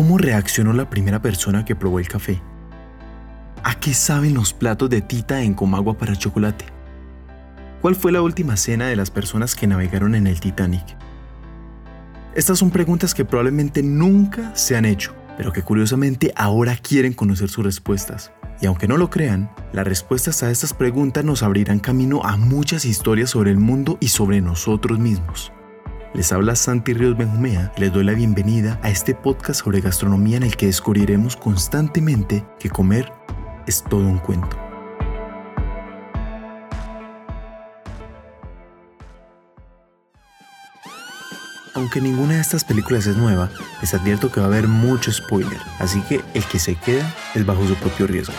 ¿Cómo 0.00 0.16
reaccionó 0.16 0.72
la 0.72 0.88
primera 0.88 1.20
persona 1.20 1.66
que 1.66 1.76
probó 1.76 1.98
el 1.98 2.08
café? 2.08 2.40
¿A 3.62 3.78
qué 3.78 3.92
saben 3.92 4.32
los 4.32 4.54
platos 4.54 4.88
de 4.88 5.02
tita 5.02 5.42
en 5.42 5.52
Comagua 5.52 5.98
para 5.98 6.16
chocolate? 6.16 6.64
¿Cuál 7.82 7.94
fue 7.94 8.10
la 8.10 8.22
última 8.22 8.56
cena 8.56 8.86
de 8.86 8.96
las 8.96 9.10
personas 9.10 9.54
que 9.54 9.66
navegaron 9.66 10.14
en 10.14 10.26
el 10.26 10.40
Titanic? 10.40 10.96
Estas 12.34 12.58
son 12.58 12.70
preguntas 12.70 13.12
que 13.12 13.26
probablemente 13.26 13.82
nunca 13.82 14.56
se 14.56 14.74
han 14.74 14.86
hecho, 14.86 15.14
pero 15.36 15.52
que 15.52 15.62
curiosamente 15.62 16.32
ahora 16.34 16.78
quieren 16.78 17.12
conocer 17.12 17.50
sus 17.50 17.66
respuestas. 17.66 18.32
Y 18.62 18.64
aunque 18.68 18.88
no 18.88 18.96
lo 18.96 19.10
crean, 19.10 19.50
las 19.74 19.86
respuestas 19.86 20.42
a 20.42 20.50
estas 20.50 20.72
preguntas 20.72 21.26
nos 21.26 21.42
abrirán 21.42 21.78
camino 21.78 22.24
a 22.24 22.38
muchas 22.38 22.86
historias 22.86 23.28
sobre 23.28 23.50
el 23.50 23.58
mundo 23.58 23.98
y 24.00 24.08
sobre 24.08 24.40
nosotros 24.40 24.98
mismos. 24.98 25.52
Les 26.12 26.32
habla 26.32 26.56
Santi 26.56 26.92
Ríos 26.92 27.16
Benjumea 27.16 27.72
y 27.76 27.80
les 27.80 27.92
doy 27.92 28.02
la 28.02 28.14
bienvenida 28.14 28.80
a 28.82 28.90
este 28.90 29.14
podcast 29.14 29.62
sobre 29.62 29.80
gastronomía 29.80 30.38
en 30.38 30.42
el 30.42 30.56
que 30.56 30.66
descubriremos 30.66 31.36
constantemente 31.36 32.44
que 32.58 32.68
comer 32.68 33.12
es 33.68 33.84
todo 33.84 34.00
un 34.00 34.18
cuento. 34.18 34.58
Aunque 41.74 42.00
ninguna 42.00 42.34
de 42.34 42.40
estas 42.40 42.64
películas 42.64 43.06
es 43.06 43.16
nueva, 43.16 43.48
les 43.80 43.94
advierto 43.94 44.32
que 44.32 44.40
va 44.40 44.46
a 44.46 44.48
haber 44.48 44.66
mucho 44.66 45.12
spoiler, 45.12 45.58
así 45.78 46.00
que 46.02 46.20
el 46.34 46.44
que 46.44 46.58
se 46.58 46.74
queda 46.74 47.14
es 47.36 47.46
bajo 47.46 47.64
su 47.68 47.76
propio 47.76 48.08
riesgo. 48.08 48.34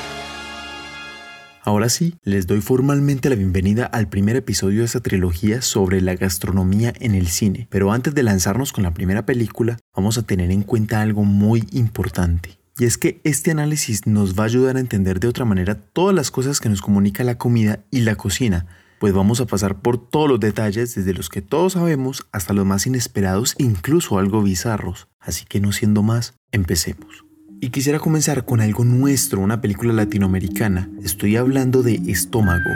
Ahora 1.64 1.90
sí, 1.90 2.16
les 2.24 2.48
doy 2.48 2.60
formalmente 2.60 3.30
la 3.30 3.36
bienvenida 3.36 3.86
al 3.86 4.10
primer 4.10 4.36
episodio 4.36 4.80
de 4.80 4.86
esta 4.86 5.00
trilogía 5.00 5.62
sobre 5.62 6.02
la 6.02 6.16
gastronomía 6.16 6.92
en 7.00 7.14
el 7.14 7.28
cine. 7.28 7.68
Pero 7.70 7.92
antes 7.92 8.16
de 8.16 8.24
lanzarnos 8.24 8.74
con 8.74 8.84
la 8.84 8.96
primera 8.96 9.28
película, 9.28 9.78
vamos 9.96 10.18
a 10.18 10.24
tener 10.24 10.50
en 10.50 10.64
cuenta 10.64 11.02
algo 11.02 11.24
muy 11.24 11.68
importante. 11.72 12.58
Y 12.80 12.86
es 12.86 12.98
que 12.98 13.22
este 13.24 13.52
análisis 13.52 14.08
nos 14.08 14.34
va 14.34 14.44
a 14.44 14.48
ayudar 14.48 14.78
a 14.78 14.80
entender 14.80 15.20
de 15.20 15.28
otra 15.28 15.46
manera 15.46 15.76
todas 15.76 16.16
las 16.16 16.32
cosas 16.32 16.60
que 16.60 16.70
nos 16.70 16.82
comunica 16.82 17.24
la 17.24 17.38
comida 17.38 17.82
y 17.92 18.02
la 18.02 18.16
cocina, 18.16 18.66
pues 19.00 19.14
vamos 19.14 19.40
a 19.40 19.46
pasar 19.46 19.82
por 19.82 20.10
todos 20.10 20.30
los 20.30 20.40
detalles, 20.40 20.96
desde 20.96 21.14
los 21.14 21.30
que 21.30 21.44
todos 21.44 21.74
sabemos 21.74 22.26
hasta 22.32 22.54
los 22.54 22.66
más 22.66 22.88
inesperados 22.88 23.54
e 23.60 23.64
incluso 23.64 24.18
algo 24.18 24.42
bizarros. 24.42 25.10
Así 25.20 25.46
que 25.46 25.60
no 25.60 25.72
siendo 25.74 26.02
más, 26.02 26.34
empecemos. 26.52 27.31
Y 27.64 27.70
quisiera 27.70 28.00
comenzar 28.00 28.44
con 28.44 28.60
algo 28.60 28.84
nuestro, 28.84 29.40
una 29.40 29.62
película 29.62 29.94
latinoamericana. 29.94 30.90
Estoy 31.04 31.36
hablando 31.36 31.84
de 31.84 32.02
Estómago. 32.08 32.72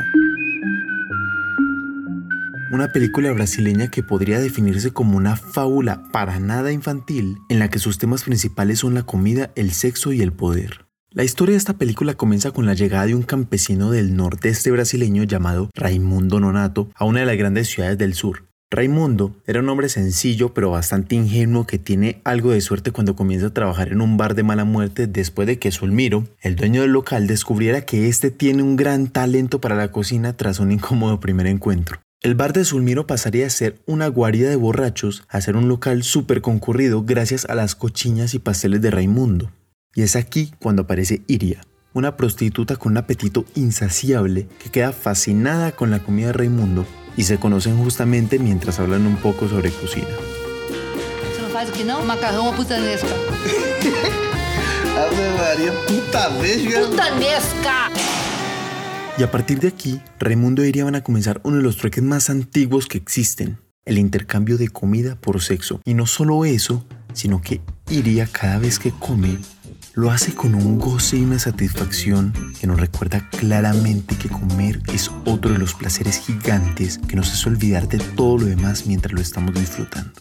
Una 2.71 2.91
película 2.93 3.31
brasileña 3.31 3.89
que 3.89 4.03
podría 4.03 4.39
definirse 4.39 4.91
como 4.91 5.17
una 5.17 5.37
fábula 5.37 6.03
para 6.11 6.39
nada 6.39 6.71
infantil, 6.71 7.39
en 7.49 7.57
la 7.57 7.71
que 7.71 7.79
sus 7.79 7.97
temas 7.97 8.21
principales 8.21 8.77
son 8.77 8.93
la 8.93 9.01
comida, 9.01 9.51
el 9.55 9.71
sexo 9.71 10.13
y 10.13 10.21
el 10.21 10.33
poder. 10.33 10.85
La 11.09 11.23
historia 11.23 11.53
de 11.53 11.57
esta 11.57 11.79
película 11.79 12.13
comienza 12.13 12.51
con 12.51 12.67
la 12.67 12.75
llegada 12.75 13.07
de 13.07 13.15
un 13.15 13.23
campesino 13.23 13.89
del 13.89 14.15
nordeste 14.15 14.69
brasileño 14.69 15.23
llamado 15.23 15.71
Raimundo 15.73 16.39
Nonato 16.39 16.91
a 16.93 17.05
una 17.05 17.21
de 17.21 17.25
las 17.25 17.37
grandes 17.37 17.69
ciudades 17.69 17.97
del 17.97 18.13
sur, 18.13 18.49
Raimundo 18.75 19.33
era 19.47 19.61
un 19.61 19.69
hombre 19.69 19.87
sencillo 19.87 20.53
pero 20.53 20.69
bastante 20.69 21.15
ingenuo 21.15 21.65
que 21.65 21.79
tiene 21.79 22.19
algo 22.25 22.51
de 22.51 22.59
suerte 22.59 22.91
cuando 22.91 23.15
comienza 23.15 23.47
a 23.47 23.53
trabajar 23.53 23.87
en 23.87 24.01
un 24.01 24.17
bar 24.17 24.35
de 24.35 24.43
mala 24.43 24.65
muerte 24.65 25.07
después 25.07 25.47
de 25.47 25.57
que 25.59 25.71
Sulmiro, 25.71 26.27
el 26.41 26.57
dueño 26.57 26.81
del 26.81 26.91
local, 26.91 27.25
descubriera 27.25 27.85
que 27.85 28.09
este 28.09 28.31
tiene 28.31 28.63
un 28.63 28.75
gran 28.75 29.07
talento 29.07 29.61
para 29.61 29.75
la 29.75 29.93
cocina 29.93 30.35
tras 30.35 30.59
un 30.59 30.73
incómodo 30.73 31.21
primer 31.21 31.47
encuentro. 31.47 32.01
El 32.21 32.35
bar 32.35 32.51
de 32.51 32.65
Sulmiro 32.65 33.07
pasaría 33.07 33.47
a 33.47 33.49
ser 33.49 33.79
una 33.85 34.07
guarida 34.07 34.49
de 34.49 34.57
borrachos 34.57 35.23
a 35.29 35.39
ser 35.39 35.55
un 35.55 35.69
local 35.69 36.03
súper 36.03 36.41
concurrido 36.41 37.03
gracias 37.05 37.45
a 37.45 37.55
las 37.55 37.75
cochiñas 37.75 38.33
y 38.33 38.39
pasteles 38.39 38.81
de 38.81 38.91
Raimundo. 38.91 39.51
Y 39.93 40.01
es 40.01 40.17
aquí 40.17 40.51
cuando 40.59 40.81
aparece 40.81 41.21
Iria, 41.27 41.61
una 41.93 42.17
prostituta 42.17 42.75
con 42.75 42.91
un 42.91 42.97
apetito 42.97 43.45
insaciable 43.55 44.49
que 44.61 44.69
queda 44.69 44.91
fascinada 44.91 45.71
con 45.71 45.91
la 45.91 45.99
comida 45.99 46.27
de 46.27 46.33
Raimundo 46.33 46.85
y 47.17 47.23
se 47.23 47.37
conocen 47.37 47.77
justamente 47.77 48.39
mientras 48.39 48.79
hablan 48.79 49.05
un 49.05 49.17
poco 49.17 49.47
sobre 49.47 49.71
cocina. 49.71 50.07
Você 51.33 51.41
não 51.41 51.49
faz 51.49 51.69
o 51.69 51.71
que 51.71 51.83
não? 51.83 52.05
Macarrão 52.05 52.47
ou 52.47 52.53
putanesca? 52.53 53.07
Ave 54.97 55.29
María, 55.37 55.71
putanesca. 55.87 56.79
Putanesca! 56.87 57.89
Y 59.17 59.23
a 59.23 59.31
partir 59.31 59.59
de 59.59 59.69
aquí, 59.69 60.01
Raimundo 60.19 60.65
y 60.65 60.69
Iria 60.69 60.83
van 60.83 60.95
a 60.95 61.03
comenzar 61.03 61.39
uno 61.43 61.57
de 61.57 61.63
los 61.63 61.77
trueques 61.77 62.03
más 62.03 62.29
antiguos 62.29 62.85
que 62.87 62.97
existen, 62.97 63.59
el 63.85 63.97
intercambio 63.97 64.57
de 64.57 64.67
comida 64.67 65.15
por 65.15 65.41
sexo. 65.41 65.79
Y 65.85 65.93
no 65.93 66.05
solo 66.05 66.43
eso, 66.43 66.85
sino 67.13 67.41
que 67.41 67.61
Iria 67.89 68.27
cada 68.29 68.59
vez 68.59 68.77
que 68.77 68.91
come 68.91 69.37
lo 69.95 70.11
hace 70.11 70.35
con 70.35 70.55
un 70.55 70.77
goce 70.77 71.17
y 71.17 71.23
una 71.23 71.39
satisfacción 71.39 72.33
que 72.59 72.67
nos 72.67 72.79
recuerda 72.79 73.29
claramente 73.29 74.17
que 74.17 74.27
comer 74.27 74.81
es 74.93 75.09
otro 75.23 75.53
de 75.53 75.57
los 75.57 75.73
placeres 75.73 76.19
gigantes 76.19 76.97
que 76.97 77.15
nos 77.15 77.31
hace 77.31 77.47
olvidar 77.47 77.87
de 77.87 77.99
todo 77.99 78.39
lo 78.39 78.45
demás 78.45 78.87
mientras 78.87 79.13
lo 79.13 79.21
estamos 79.21 79.53
disfrutando. 79.53 80.11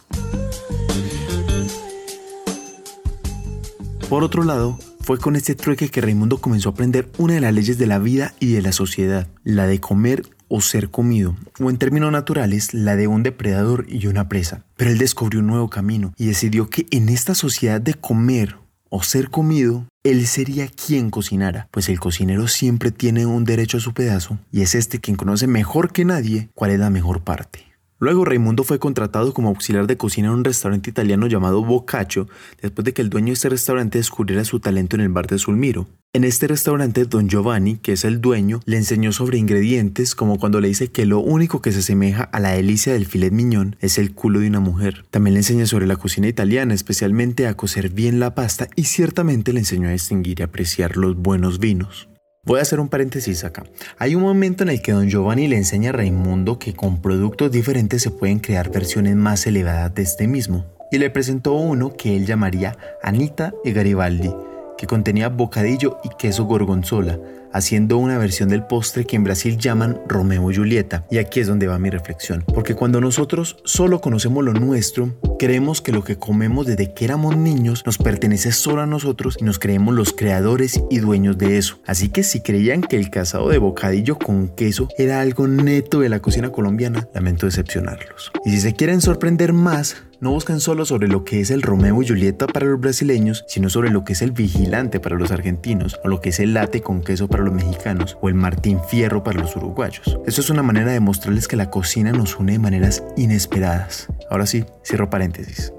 Por 4.08 4.22
otro 4.22 4.44
lado, 4.44 4.78
fue 5.00 5.18
con 5.18 5.34
este 5.34 5.56
trueque 5.56 5.88
que 5.88 6.00
Raimundo 6.00 6.38
comenzó 6.38 6.68
a 6.68 6.72
aprender 6.72 7.10
una 7.18 7.34
de 7.34 7.40
las 7.40 7.52
leyes 7.52 7.76
de 7.76 7.88
la 7.88 7.98
vida 7.98 8.32
y 8.38 8.52
de 8.52 8.62
la 8.62 8.70
sociedad, 8.70 9.26
la 9.42 9.66
de 9.66 9.80
comer 9.80 10.22
o 10.46 10.60
ser 10.60 10.90
comido, 10.90 11.34
o 11.58 11.68
en 11.68 11.78
términos 11.78 12.12
naturales, 12.12 12.74
la 12.74 12.94
de 12.94 13.08
un 13.08 13.24
depredador 13.24 13.86
y 13.88 14.06
una 14.06 14.28
presa. 14.28 14.64
Pero 14.76 14.92
él 14.92 14.98
descubrió 14.98 15.40
un 15.40 15.48
nuevo 15.48 15.68
camino 15.68 16.14
y 16.16 16.26
decidió 16.26 16.70
que 16.70 16.86
en 16.92 17.08
esta 17.08 17.34
sociedad 17.34 17.80
de 17.80 17.94
comer 17.94 18.56
o 18.96 19.02
ser 19.02 19.28
comido, 19.28 19.86
él 20.04 20.24
sería 20.28 20.68
quien 20.68 21.10
cocinara, 21.10 21.66
pues 21.72 21.88
el 21.88 21.98
cocinero 21.98 22.46
siempre 22.46 22.92
tiene 22.92 23.26
un 23.26 23.44
derecho 23.44 23.78
a 23.78 23.80
su 23.80 23.92
pedazo 23.92 24.38
y 24.52 24.62
es 24.62 24.76
este 24.76 25.00
quien 25.00 25.16
conoce 25.16 25.48
mejor 25.48 25.90
que 25.90 26.04
nadie 26.04 26.48
cuál 26.54 26.70
es 26.70 26.78
la 26.78 26.90
mejor 26.90 27.24
parte. 27.24 27.73
Luego 28.04 28.26
Raimundo 28.26 28.64
fue 28.64 28.78
contratado 28.78 29.32
como 29.32 29.48
auxiliar 29.48 29.86
de 29.86 29.96
cocina 29.96 30.28
en 30.28 30.34
un 30.34 30.44
restaurante 30.44 30.90
italiano 30.90 31.26
llamado 31.26 31.64
Boccaccio, 31.64 32.28
después 32.60 32.84
de 32.84 32.92
que 32.92 33.00
el 33.00 33.08
dueño 33.08 33.28
de 33.28 33.32
este 33.32 33.48
restaurante 33.48 33.96
descubriera 33.96 34.44
su 34.44 34.60
talento 34.60 34.94
en 34.94 35.00
el 35.00 35.08
bar 35.08 35.26
de 35.26 35.38
Sulmiro. 35.38 35.86
En 36.12 36.24
este 36.24 36.46
restaurante, 36.46 37.06
don 37.06 37.30
Giovanni, 37.30 37.76
que 37.78 37.92
es 37.92 38.04
el 38.04 38.20
dueño, 38.20 38.60
le 38.66 38.76
enseñó 38.76 39.10
sobre 39.12 39.38
ingredientes 39.38 40.14
como 40.14 40.38
cuando 40.38 40.60
le 40.60 40.68
dice 40.68 40.88
que 40.88 41.06
lo 41.06 41.20
único 41.20 41.62
que 41.62 41.72
se 41.72 41.78
asemeja 41.78 42.24
a 42.24 42.40
la 42.40 42.50
delicia 42.50 42.92
del 42.92 43.06
filet 43.06 43.32
miñón 43.32 43.76
es 43.80 43.96
el 43.96 44.12
culo 44.12 44.40
de 44.40 44.48
una 44.48 44.60
mujer. 44.60 45.06
También 45.10 45.32
le 45.32 45.40
enseña 45.40 45.64
sobre 45.64 45.86
la 45.86 45.96
cocina 45.96 46.28
italiana, 46.28 46.74
especialmente 46.74 47.46
a 47.46 47.56
cocer 47.56 47.88
bien 47.88 48.20
la 48.20 48.34
pasta 48.34 48.68
y 48.76 48.84
ciertamente 48.84 49.54
le 49.54 49.60
enseñó 49.60 49.88
a 49.88 49.92
distinguir 49.92 50.40
y 50.40 50.42
apreciar 50.42 50.98
los 50.98 51.16
buenos 51.16 51.58
vinos. 51.58 52.06
Voy 52.46 52.58
a 52.58 52.62
hacer 52.62 52.78
un 52.78 52.88
paréntesis 52.88 53.42
acá. 53.42 53.64
Hay 53.98 54.14
un 54.14 54.22
momento 54.22 54.64
en 54.64 54.68
el 54.68 54.82
que 54.82 54.92
don 54.92 55.08
Giovanni 55.08 55.48
le 55.48 55.56
enseña 55.56 55.88
a 55.88 55.92
Raimundo 55.94 56.58
que 56.58 56.74
con 56.74 57.00
productos 57.00 57.50
diferentes 57.50 58.02
se 58.02 58.10
pueden 58.10 58.38
crear 58.38 58.70
versiones 58.70 59.16
más 59.16 59.46
elevadas 59.46 59.94
de 59.94 60.02
este 60.02 60.28
mismo. 60.28 60.66
Y 60.90 60.98
le 60.98 61.08
presentó 61.08 61.54
uno 61.54 61.94
que 61.96 62.14
él 62.14 62.26
llamaría 62.26 62.76
Anita 63.02 63.54
e 63.64 63.72
Garibaldi, 63.72 64.34
que 64.76 64.86
contenía 64.86 65.30
bocadillo 65.30 65.98
y 66.04 66.10
queso 66.18 66.44
gorgonzola, 66.44 67.18
haciendo 67.54 67.96
una 67.96 68.18
versión 68.18 68.50
del 68.50 68.64
postre 68.64 69.06
que 69.06 69.16
en 69.16 69.24
Brasil 69.24 69.56
llaman 69.56 69.98
Romeo 70.06 70.50
y 70.50 70.56
Julieta. 70.56 71.06
Y 71.10 71.18
aquí 71.18 71.40
es 71.40 71.46
donde 71.46 71.68
va 71.68 71.78
mi 71.78 71.88
reflexión. 71.88 72.44
Porque 72.52 72.74
cuando 72.74 73.00
nosotros 73.00 73.56
solo 73.64 74.00
conocemos 74.00 74.44
lo 74.44 74.52
nuestro, 74.52 75.14
creemos 75.38 75.80
que 75.80 75.92
lo 75.92 76.04
que 76.04 76.16
comemos 76.16 76.66
desde 76.66 76.92
que 76.92 77.04
éramos 77.04 77.36
niños 77.36 77.82
nos 77.86 77.96
pertenece 77.96 78.52
solo 78.52 78.82
a 78.82 78.86
nosotros 78.86 79.38
y 79.40 79.44
nos 79.44 79.58
creemos 79.58 79.94
los 79.94 80.12
creadores 80.12 80.82
y 80.90 80.98
dueños 80.98 81.38
de 81.38 81.56
eso. 81.56 81.78
Así 81.86 82.08
que 82.08 82.24
si 82.24 82.40
creían 82.40 82.82
que 82.82 82.96
el 82.96 83.08
casado 83.08 83.48
de 83.48 83.58
bocadillo 83.58 84.18
con 84.18 84.48
queso 84.48 84.88
era 84.98 85.20
algo 85.20 85.46
neto 85.46 86.00
de 86.00 86.08
la 86.08 86.20
cocina 86.20 86.50
colombiana, 86.50 87.08
lamento 87.14 87.46
decepcionarlos. 87.46 88.32
Y 88.44 88.50
si 88.50 88.60
se 88.60 88.74
quieren 88.74 89.00
sorprender 89.00 89.52
más, 89.52 89.96
no 90.24 90.30
buscan 90.30 90.58
solo 90.58 90.86
sobre 90.86 91.06
lo 91.06 91.22
que 91.22 91.40
es 91.40 91.50
el 91.50 91.60
Romeo 91.60 92.02
y 92.02 92.08
Julieta 92.08 92.46
para 92.46 92.64
los 92.64 92.80
brasileños, 92.80 93.44
sino 93.46 93.68
sobre 93.68 93.90
lo 93.90 94.04
que 94.04 94.14
es 94.14 94.22
el 94.22 94.32
vigilante 94.32 94.98
para 94.98 95.16
los 95.16 95.30
argentinos, 95.30 96.00
o 96.02 96.08
lo 96.08 96.22
que 96.22 96.30
es 96.30 96.40
el 96.40 96.54
late 96.54 96.80
con 96.80 97.02
queso 97.02 97.28
para 97.28 97.44
los 97.44 97.52
mexicanos, 97.52 98.16
o 98.22 98.30
el 98.30 98.34
Martín 98.34 98.80
Fierro 98.88 99.22
para 99.22 99.38
los 99.40 99.54
uruguayos. 99.54 100.18
Esto 100.26 100.40
es 100.40 100.48
una 100.48 100.62
manera 100.62 100.92
de 100.92 101.00
mostrarles 101.00 101.46
que 101.46 101.56
la 101.56 101.68
cocina 101.68 102.10
nos 102.12 102.38
une 102.38 102.52
de 102.52 102.58
maneras 102.58 103.04
inesperadas. 103.18 104.08
Ahora 104.30 104.46
sí, 104.46 104.64
cierro 104.82 105.10
paréntesis. 105.10 105.74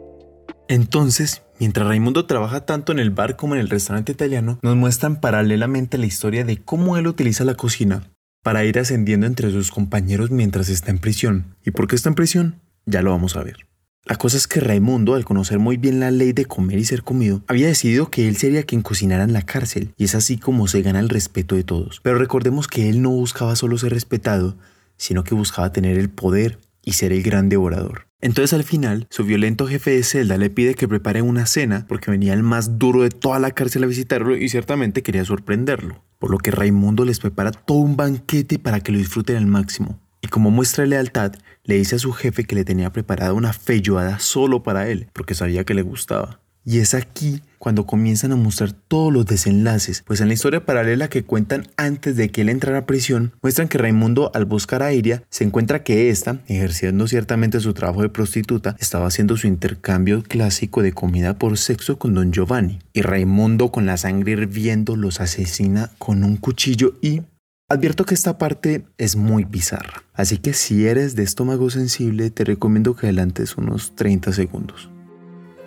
Entonces, 0.67 1.41
mientras 1.59 1.87
Raimundo 1.87 2.27
trabaja 2.27 2.67
tanto 2.67 2.91
en 2.91 2.99
el 2.99 3.09
bar 3.09 3.37
como 3.37 3.55
en 3.55 3.61
el 3.61 3.69
restaurante 3.69 4.11
italiano, 4.11 4.59
nos 4.61 4.75
muestran 4.75 5.21
paralelamente 5.21 5.97
la 5.97 6.05
historia 6.05 6.45
de 6.45 6.61
cómo 6.61 6.97
él 6.97 7.07
utiliza 7.07 7.45
la 7.45 7.55
cocina 7.55 8.11
para 8.43 8.63
ir 8.63 8.77
ascendiendo 8.77 9.25
entre 9.25 9.49
sus 9.49 9.71
compañeros 9.71 10.29
mientras 10.29 10.69
está 10.69 10.91
en 10.91 10.99
prisión. 10.99 11.55
¿Y 11.65 11.71
por 11.71 11.87
qué 11.87 11.95
está 11.95 12.09
en 12.09 12.15
prisión? 12.15 12.61
Ya 12.85 13.01
lo 13.01 13.09
vamos 13.09 13.35
a 13.35 13.41
ver. 13.41 13.65
La 14.07 14.17
cosa 14.17 14.37
es 14.37 14.47
que 14.47 14.59
Raimundo, 14.59 15.15
al 15.15 15.25
conocer 15.25 15.57
muy 15.57 15.77
bien 15.77 15.99
la 15.99 16.11
ley 16.11 16.31
de 16.31 16.45
comer 16.45 16.77
y 16.77 16.85
ser 16.85 17.01
comido, 17.01 17.41
había 17.47 17.65
decidido 17.65 18.11
que 18.11 18.27
él 18.27 18.37
sería 18.37 18.61
quien 18.61 18.83
cocinara 18.83 19.23
en 19.23 19.33
la 19.33 19.41
cárcel, 19.41 19.95
y 19.97 20.03
es 20.03 20.13
así 20.13 20.37
como 20.37 20.67
se 20.67 20.83
gana 20.83 20.99
el 20.99 21.09
respeto 21.09 21.55
de 21.55 21.63
todos. 21.63 22.01
Pero 22.03 22.19
recordemos 22.19 22.67
que 22.67 22.87
él 22.87 23.01
no 23.01 23.09
buscaba 23.09 23.55
solo 23.55 23.79
ser 23.79 23.93
respetado, 23.93 24.57
sino 24.95 25.23
que 25.23 25.33
buscaba 25.33 25.71
tener 25.71 25.97
el 25.97 26.09
poder 26.09 26.59
y 26.83 26.93
ser 26.93 27.13
el 27.13 27.23
gran 27.23 27.49
devorador. 27.49 28.05
Entonces 28.21 28.53
al 28.53 28.63
final, 28.63 29.07
su 29.09 29.23
violento 29.23 29.65
jefe 29.65 29.91
de 29.91 30.03
celda 30.03 30.37
le 30.37 30.51
pide 30.51 30.75
que 30.75 30.87
prepare 30.87 31.23
una 31.23 31.47
cena 31.47 31.87
porque 31.87 32.11
venía 32.11 32.33
el 32.33 32.43
más 32.43 32.77
duro 32.77 33.01
de 33.01 33.09
toda 33.09 33.39
la 33.39 33.51
cárcel 33.51 33.83
a 33.85 33.87
visitarlo 33.87 34.37
y 34.37 34.49
ciertamente 34.49 35.01
quería 35.01 35.25
sorprenderlo. 35.25 36.03
Por 36.19 36.29
lo 36.29 36.37
que 36.37 36.51
Raimundo 36.51 37.05
les 37.05 37.19
prepara 37.19 37.51
todo 37.51 37.79
un 37.79 37.97
banquete 37.97 38.59
para 38.59 38.81
que 38.81 38.91
lo 38.91 38.99
disfruten 38.99 39.37
al 39.37 39.47
máximo. 39.47 39.99
Y 40.25 40.27
como 40.27 40.49
muestra 40.49 40.87
lealtad, 40.87 41.33
le 41.65 41.75
dice 41.75 41.97
a 41.97 41.99
su 41.99 42.11
jefe 42.11 42.45
que 42.45 42.55
le 42.55 42.65
tenía 42.65 42.91
preparada 42.91 43.33
una 43.33 43.53
feijoada 43.53 44.17
solo 44.17 44.63
para 44.63 44.89
él, 44.89 45.07
porque 45.13 45.35
sabía 45.35 45.65
que 45.65 45.75
le 45.75 45.83
gustaba. 45.83 46.39
Y 46.63 46.79
es 46.79 46.95
aquí 46.95 47.43
cuando 47.59 47.85
comienzan 47.85 48.31
a 48.31 48.35
mostrar 48.35 48.71
todos 48.71 49.13
los 49.13 49.27
desenlaces, 49.27 50.01
pues 50.03 50.21
en 50.21 50.27
la 50.29 50.33
historia 50.33 50.65
paralela 50.65 51.09
que 51.09 51.23
cuentan 51.23 51.67
antes 51.77 52.15
de 52.15 52.29
que 52.31 52.41
él 52.41 52.49
entrara 52.49 52.79
a 52.79 52.85
prisión, 52.87 53.33
muestran 53.43 53.67
que 53.67 53.77
Raimundo 53.77 54.31
al 54.33 54.45
buscar 54.45 54.81
a 54.81 54.93
Iria 54.93 55.21
se 55.29 55.43
encuentra 55.43 55.83
que 55.83 56.09
ésta, 56.09 56.39
ejerciendo 56.47 57.05
ciertamente 57.05 57.59
su 57.59 57.75
trabajo 57.75 58.01
de 58.01 58.09
prostituta, 58.09 58.75
estaba 58.79 59.05
haciendo 59.05 59.37
su 59.37 59.45
intercambio 59.45 60.23
clásico 60.23 60.81
de 60.81 60.91
comida 60.93 61.37
por 61.37 61.59
sexo 61.59 61.99
con 61.99 62.15
don 62.15 62.31
Giovanni. 62.31 62.79
Y 62.93 63.03
Raimundo 63.03 63.71
con 63.71 63.85
la 63.85 63.97
sangre 63.97 64.31
hirviendo 64.31 64.95
los 64.95 65.21
asesina 65.21 65.91
con 65.99 66.23
un 66.23 66.37
cuchillo 66.37 66.95
y 66.99 67.21
Advierto 67.67 68.05
que 68.05 68.13
esta 68.13 68.37
parte 68.37 68.85
es 68.99 69.15
muy 69.15 69.43
bizarra, 69.43 70.03
así 70.13 70.37
que 70.37 70.53
si 70.53 70.85
eres 70.85 71.15
de 71.15 71.23
estómago 71.23 71.71
sensible 71.71 72.29
te 72.29 72.43
recomiendo 72.43 72.95
que 72.95 73.07
adelantes 73.07 73.57
unos 73.57 73.95
30 73.95 74.33
segundos. 74.33 74.91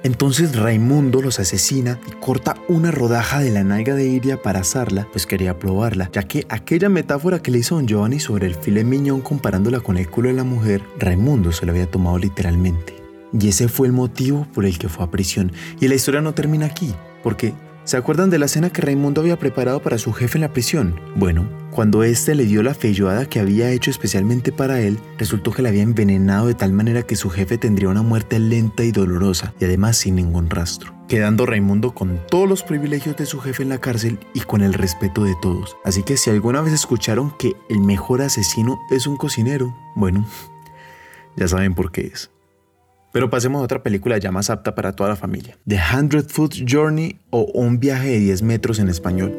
Entonces 0.04 0.54
Raimundo 0.54 1.20
los 1.20 1.40
asesina 1.40 1.98
y 2.06 2.12
corta 2.20 2.54
una 2.68 2.92
rodaja 2.92 3.40
de 3.40 3.50
la 3.50 3.64
nalga 3.64 3.96
de 3.96 4.06
Iria 4.06 4.40
para 4.40 4.60
asarla, 4.60 5.08
pues 5.10 5.26
quería 5.26 5.58
probarla, 5.58 6.08
ya 6.12 6.22
que 6.22 6.46
aquella 6.48 6.88
metáfora 6.88 7.42
que 7.42 7.50
le 7.50 7.58
hizo 7.58 7.74
Don 7.74 7.88
Giovanni 7.88 8.20
sobre 8.20 8.46
el 8.46 8.54
filet 8.54 8.84
miñón 8.84 9.20
comparándola 9.20 9.80
con 9.80 9.96
el 9.96 10.08
culo 10.08 10.28
de 10.28 10.36
la 10.36 10.44
mujer, 10.44 10.80
Raimundo 11.00 11.50
se 11.50 11.66
lo 11.66 11.72
había 11.72 11.90
tomado 11.90 12.16
literalmente. 12.16 12.94
Y 13.32 13.48
ese 13.48 13.66
fue 13.66 13.88
el 13.88 13.92
motivo 13.92 14.46
por 14.54 14.66
el 14.66 14.78
que 14.78 14.88
fue 14.88 15.04
a 15.04 15.10
prisión. 15.10 15.50
Y 15.80 15.88
la 15.88 15.96
historia 15.96 16.20
no 16.20 16.32
termina 16.32 16.66
aquí, 16.66 16.94
porque 17.24 17.54
¿Se 17.88 17.96
acuerdan 17.96 18.28
de 18.28 18.38
la 18.38 18.48
cena 18.48 18.68
que 18.68 18.82
Raimundo 18.82 19.22
había 19.22 19.38
preparado 19.38 19.80
para 19.80 19.96
su 19.96 20.12
jefe 20.12 20.36
en 20.36 20.42
la 20.42 20.52
prisión? 20.52 21.00
Bueno, 21.16 21.48
cuando 21.70 22.02
éste 22.02 22.34
le 22.34 22.44
dio 22.44 22.62
la 22.62 22.74
feijoada 22.74 23.24
que 23.24 23.40
había 23.40 23.70
hecho 23.70 23.90
especialmente 23.90 24.52
para 24.52 24.82
él, 24.82 24.98
resultó 25.16 25.52
que 25.52 25.62
la 25.62 25.70
había 25.70 25.84
envenenado 25.84 26.48
de 26.48 26.54
tal 26.54 26.74
manera 26.74 27.04
que 27.04 27.16
su 27.16 27.30
jefe 27.30 27.56
tendría 27.56 27.88
una 27.88 28.02
muerte 28.02 28.38
lenta 28.40 28.84
y 28.84 28.92
dolorosa, 28.92 29.54
y 29.58 29.64
además 29.64 29.96
sin 29.96 30.16
ningún 30.16 30.50
rastro 30.50 30.94
quedando 31.08 31.46
Raimundo 31.46 31.94
con 31.94 32.20
todos 32.28 32.46
los 32.46 32.62
privilegios 32.62 33.16
de 33.16 33.24
su 33.24 33.40
jefe 33.40 33.62
en 33.62 33.70
la 33.70 33.78
cárcel 33.78 34.18
y 34.34 34.40
con 34.40 34.60
el 34.60 34.74
respeto 34.74 35.24
de 35.24 35.34
todos. 35.40 35.78
Así 35.82 36.02
que 36.02 36.18
si 36.18 36.28
alguna 36.28 36.60
vez 36.60 36.74
escucharon 36.74 37.34
que 37.38 37.54
el 37.70 37.80
mejor 37.80 38.20
asesino 38.20 38.78
es 38.90 39.06
un 39.06 39.16
cocinero, 39.16 39.74
bueno, 39.96 40.26
ya 41.36 41.48
saben 41.48 41.74
por 41.74 41.90
qué 41.90 42.10
es. 42.12 42.30
Pero 43.12 43.30
pasemos 43.30 43.60
a 43.60 43.64
otra 43.64 43.82
película 43.82 44.18
ya 44.18 44.30
más 44.30 44.50
apta 44.50 44.74
para 44.74 44.92
toda 44.92 45.10
la 45.10 45.16
familia. 45.16 45.56
The 45.66 45.78
Hundred 45.94 46.26
Foot 46.28 46.56
Journey 46.66 47.18
o 47.30 47.42
Un 47.54 47.80
viaje 47.80 48.08
de 48.08 48.18
10 48.18 48.42
metros 48.42 48.78
en 48.78 48.88
español. 48.88 49.34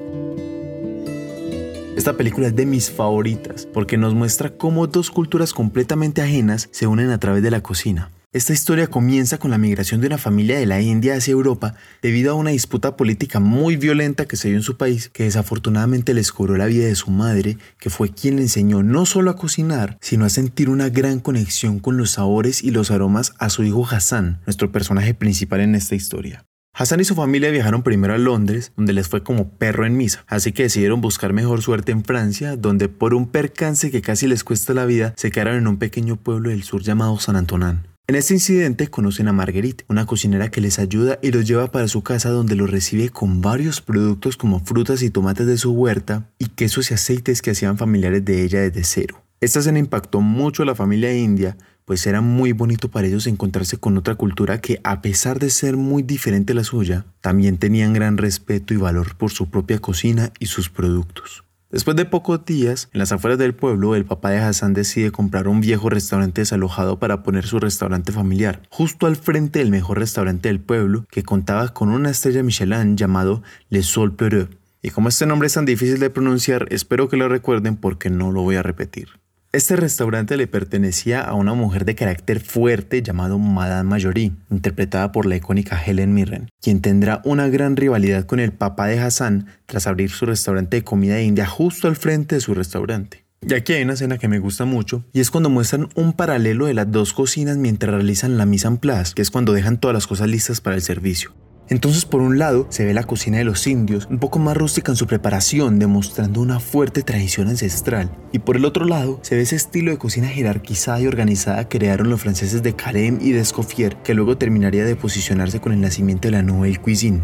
Esta 1.96 2.14
película 2.14 2.48
es 2.48 2.56
de 2.56 2.66
mis 2.66 2.90
favoritas 2.90 3.66
porque 3.66 3.98
nos 3.98 4.14
muestra 4.14 4.52
cómo 4.52 4.88
dos 4.88 5.12
culturas 5.12 5.54
completamente 5.54 6.22
ajenas 6.22 6.70
se 6.72 6.88
unen 6.88 7.10
a 7.10 7.20
través 7.20 7.44
de 7.44 7.52
la 7.52 7.62
cocina. 7.62 8.10
Esta 8.32 8.54
historia 8.54 8.86
comienza 8.86 9.40
con 9.40 9.50
la 9.50 9.58
migración 9.58 10.02
de 10.02 10.08
una 10.08 10.20
familia 10.20 10.60
de 10.60 10.68
la 10.68 10.80
India 10.82 11.16
hacia 11.16 11.32
Europa 11.32 11.74
debido 12.04 12.32
a 12.32 12.36
una 12.36 12.52
disputa 12.52 12.96
política 12.96 13.40
muy 13.40 13.76
violenta 13.76 14.28
que 14.28 14.36
se 14.36 14.50
dio 14.50 14.58
en 14.58 14.62
su 14.62 14.78
país 14.78 15.10
que 15.10 15.24
desafortunadamente 15.24 16.14
les 16.14 16.32
cobró 16.32 16.56
la 16.56 16.68
vida 16.68 16.86
de 16.86 16.94
su 16.94 17.10
madre, 17.10 17.58
que 17.80 17.90
fue 17.90 18.14
quien 18.14 18.36
le 18.36 18.44
enseñó 18.44 18.84
no 18.84 19.08
solo 19.08 19.32
a 19.32 19.36
cocinar, 19.36 19.98
sino 20.00 20.26
a 20.26 20.30
sentir 20.30 20.70
una 20.70 20.90
gran 20.90 21.22
conexión 21.22 21.80
con 21.80 21.98
los 21.98 22.12
sabores 22.12 22.64
y 22.64 22.70
los 22.70 22.92
aromas 22.92 23.34
a 23.40 23.50
su 23.50 23.64
hijo 23.64 23.88
Hassan, 23.90 24.42
nuestro 24.46 24.72
personaje 24.72 25.16
principal 25.16 25.62
en 25.62 25.74
esta 25.74 25.96
historia. 25.96 26.46
Hassan 26.76 27.00
y 27.00 27.06
su 27.06 27.16
familia 27.16 27.50
viajaron 27.50 27.82
primero 27.82 28.14
a 28.14 28.20
Londres, 28.20 28.74
donde 28.78 28.94
les 28.94 29.08
fue 29.08 29.24
como 29.24 29.50
perro 29.50 29.88
en 29.88 29.98
misa, 29.98 30.24
así 30.28 30.52
que 30.52 30.62
decidieron 30.62 31.02
buscar 31.02 31.34
mejor 31.34 31.64
suerte 31.64 31.92
en 31.92 32.04
Francia, 32.04 32.56
donde 32.58 32.90
por 32.90 33.16
un 33.16 33.28
percance 33.28 33.90
que 33.90 34.04
casi 34.04 34.28
les 34.28 34.44
cuesta 34.44 34.76
la 34.76 34.86
vida, 34.86 35.16
se 35.18 35.32
quedaron 35.32 35.56
en 35.56 35.68
un 35.68 35.78
pequeño 35.78 36.16
pueblo 36.16 36.52
del 36.52 36.62
sur 36.62 36.84
llamado 36.84 37.20
San 37.20 37.36
Antonán. 37.36 37.90
En 38.10 38.16
este 38.16 38.34
incidente 38.34 38.88
conocen 38.88 39.28
a 39.28 39.34
Marguerite, 39.34 39.86
una 39.88 40.08
cocinera 40.08 40.50
que 40.50 40.62
les 40.62 40.80
ayuda 40.80 41.20
y 41.22 41.30
los 41.30 41.48
lleva 41.48 41.70
para 41.70 41.88
su 41.88 42.02
casa 42.02 42.32
donde 42.32 42.56
los 42.56 42.68
recibe 42.68 43.10
con 43.10 43.42
varios 43.42 43.82
productos 43.82 44.36
como 44.36 44.62
frutas 44.62 45.04
y 45.04 45.12
tomates 45.12 45.46
de 45.46 45.60
su 45.60 45.74
huerta 45.74 46.28
y 46.40 46.48
quesos 46.48 46.90
y 46.90 46.96
aceites 46.96 47.44
que 47.44 47.52
hacían 47.52 47.78
familiares 47.78 48.26
de 48.26 48.44
ella 48.44 48.62
desde 48.62 48.84
cero. 48.84 49.24
Esta 49.42 49.60
escena 49.60 49.78
impactó 49.78 50.22
mucho 50.22 50.64
a 50.64 50.66
la 50.66 50.74
familia 50.74 51.16
india, 51.16 51.56
pues 51.86 52.08
era 52.08 52.20
muy 52.22 52.52
bonito 52.52 52.90
para 52.90 53.06
ellos 53.06 53.28
encontrarse 53.28 53.78
con 53.78 53.96
otra 53.96 54.16
cultura 54.16 54.60
que, 54.60 54.82
a 54.84 55.04
pesar 55.04 55.38
de 55.38 55.52
ser 55.52 55.78
muy 55.78 56.02
diferente 56.02 56.54
a 56.54 56.56
la 56.56 56.64
suya, 56.64 57.06
también 57.22 57.60
tenían 57.60 57.94
gran 57.94 58.18
respeto 58.18 58.74
y 58.74 58.78
valor 58.78 59.18
por 59.18 59.30
su 59.30 59.52
propia 59.52 59.78
cocina 59.78 60.34
y 60.40 60.48
sus 60.48 60.72
productos. 60.72 61.44
Después 61.72 61.96
de 61.96 62.06
pocos 62.06 62.46
días, 62.46 62.90
en 62.94 63.00
las 63.00 63.12
afueras 63.12 63.38
del 63.38 63.54
pueblo, 63.54 63.94
el 63.94 64.04
papá 64.04 64.32
de 64.32 64.40
Hassan 64.40 64.74
decide 64.74 65.12
comprar 65.12 65.48
un 65.48 65.62
viejo 65.62 65.92
restaurante 65.92 66.42
desalojado 66.42 66.98
para 66.98 67.22
poner 67.22 67.46
su 67.46 67.60
restaurante 67.60 68.12
familiar, 68.12 68.64
justo 68.72 69.06
al 69.06 69.16
frente 69.16 69.60
del 69.60 69.70
mejor 69.70 70.00
restaurante 70.00 70.50
del 70.50 70.60
pueblo, 70.60 71.06
que 71.12 71.22
contaba 71.22 71.68
con 71.68 71.90
una 71.90 72.10
estrella 72.10 72.42
Michelin 72.42 72.98
llamado 72.98 73.44
Le 73.70 73.84
Sol 73.84 74.16
Pereux. 74.16 74.50
Y 74.82 74.90
como 74.90 75.10
este 75.10 75.28
nombre 75.28 75.46
es 75.46 75.54
tan 75.54 75.66
difícil 75.66 76.00
de 76.00 76.10
pronunciar, 76.10 76.66
espero 76.72 77.08
que 77.08 77.18
lo 77.18 77.30
recuerden 77.30 77.76
porque 77.76 78.10
no 78.10 78.32
lo 78.32 78.42
voy 78.42 78.56
a 78.56 78.64
repetir. 78.64 79.10
Este 79.52 79.76
restaurante 79.76 80.38
le 80.38 80.46
pertenecía 80.46 81.22
a 81.22 81.34
una 81.34 81.56
mujer 81.56 81.84
de 81.84 81.96
carácter 81.96 82.40
fuerte 82.40 83.02
llamada 83.02 83.36
Madame 83.36 83.90
Majorie, 83.90 84.34
interpretada 84.52 85.12
por 85.12 85.26
la 85.26 85.38
icónica 85.38 85.84
Helen 85.84 86.14
Mirren, 86.14 86.50
quien 86.62 86.82
tendrá 86.82 87.24
una 87.26 87.48
gran 87.48 87.76
rivalidad 87.76 88.28
con 88.28 88.40
el 88.40 88.52
papá 88.52 88.86
de 88.86 89.00
Hassan 89.00 89.48
tras 89.66 89.88
abrir 89.88 90.12
su 90.12 90.28
restaurante 90.28 90.78
de 90.78 90.84
comida 90.84 91.20
india 91.20 91.48
justo 91.48 91.88
al 91.88 91.96
frente 91.96 92.36
de 92.36 92.42
su 92.42 92.54
restaurante. 92.54 93.26
Y 93.42 93.56
aquí 93.56 93.74
hay 93.74 93.82
una 93.82 93.94
escena 93.94 94.20
que 94.20 94.28
me 94.28 94.38
gusta 94.38 94.66
mucho, 94.66 95.04
y 95.14 95.20
es 95.20 95.32
cuando 95.32 95.50
muestran 95.50 95.90
un 95.96 96.14
paralelo 96.14 96.68
de 96.68 96.76
las 96.76 96.92
dos 96.92 97.14
cocinas 97.14 97.58
mientras 97.58 97.92
realizan 97.92 98.38
la 98.38 98.46
mise 98.46 98.68
en 98.68 98.78
place, 98.78 99.16
que 99.16 99.24
es 99.24 99.32
cuando 99.32 99.54
dejan 99.54 99.80
todas 99.80 99.96
las 99.96 100.06
cosas 100.06 100.28
listas 100.28 100.62
para 100.62 100.76
el 100.76 100.84
servicio. 100.84 101.34
Entonces 101.70 102.06
por 102.06 102.22
un 102.22 102.40
lado 102.40 102.66
se 102.70 102.84
ve 102.84 102.94
la 102.94 103.04
cocina 103.04 103.38
de 103.38 103.44
los 103.44 103.68
indios, 103.68 104.08
un 104.10 104.18
poco 104.18 104.40
más 104.40 104.58
rústica 104.58 104.92
en 104.92 104.96
su 104.96 105.06
preparación, 105.06 105.78
demostrando 105.78 106.42
una 106.42 106.60
fuerte 106.60 107.04
tradición 107.04 107.48
ancestral. 107.48 108.12
Y 108.32 108.40
por 108.40 108.58
el 108.58 108.66
otro 108.66 108.86
lado 108.86 109.20
se 109.22 109.36
ve 109.36 109.44
ese 109.44 109.56
estilo 109.56 109.92
de 109.92 110.00
cocina 110.00 110.28
jerarquizada 110.28 111.00
y 111.02 111.08
organizada 111.08 111.68
que 111.70 111.78
crearon 111.78 112.10
los 112.10 112.22
franceses 112.22 112.64
de 112.64 112.76
Carême 112.76 113.22
y 113.22 113.32
de 113.32 113.42
Escoffier, 113.42 113.96
que 113.98 114.16
luego 114.16 114.38
terminaría 114.38 114.84
de 114.84 114.96
posicionarse 114.96 115.60
con 115.60 115.72
el 115.72 115.82
nacimiento 115.82 116.28
de 116.28 116.32
la 116.32 116.42
Nouvelle 116.42 116.82
Cuisine. 116.82 117.22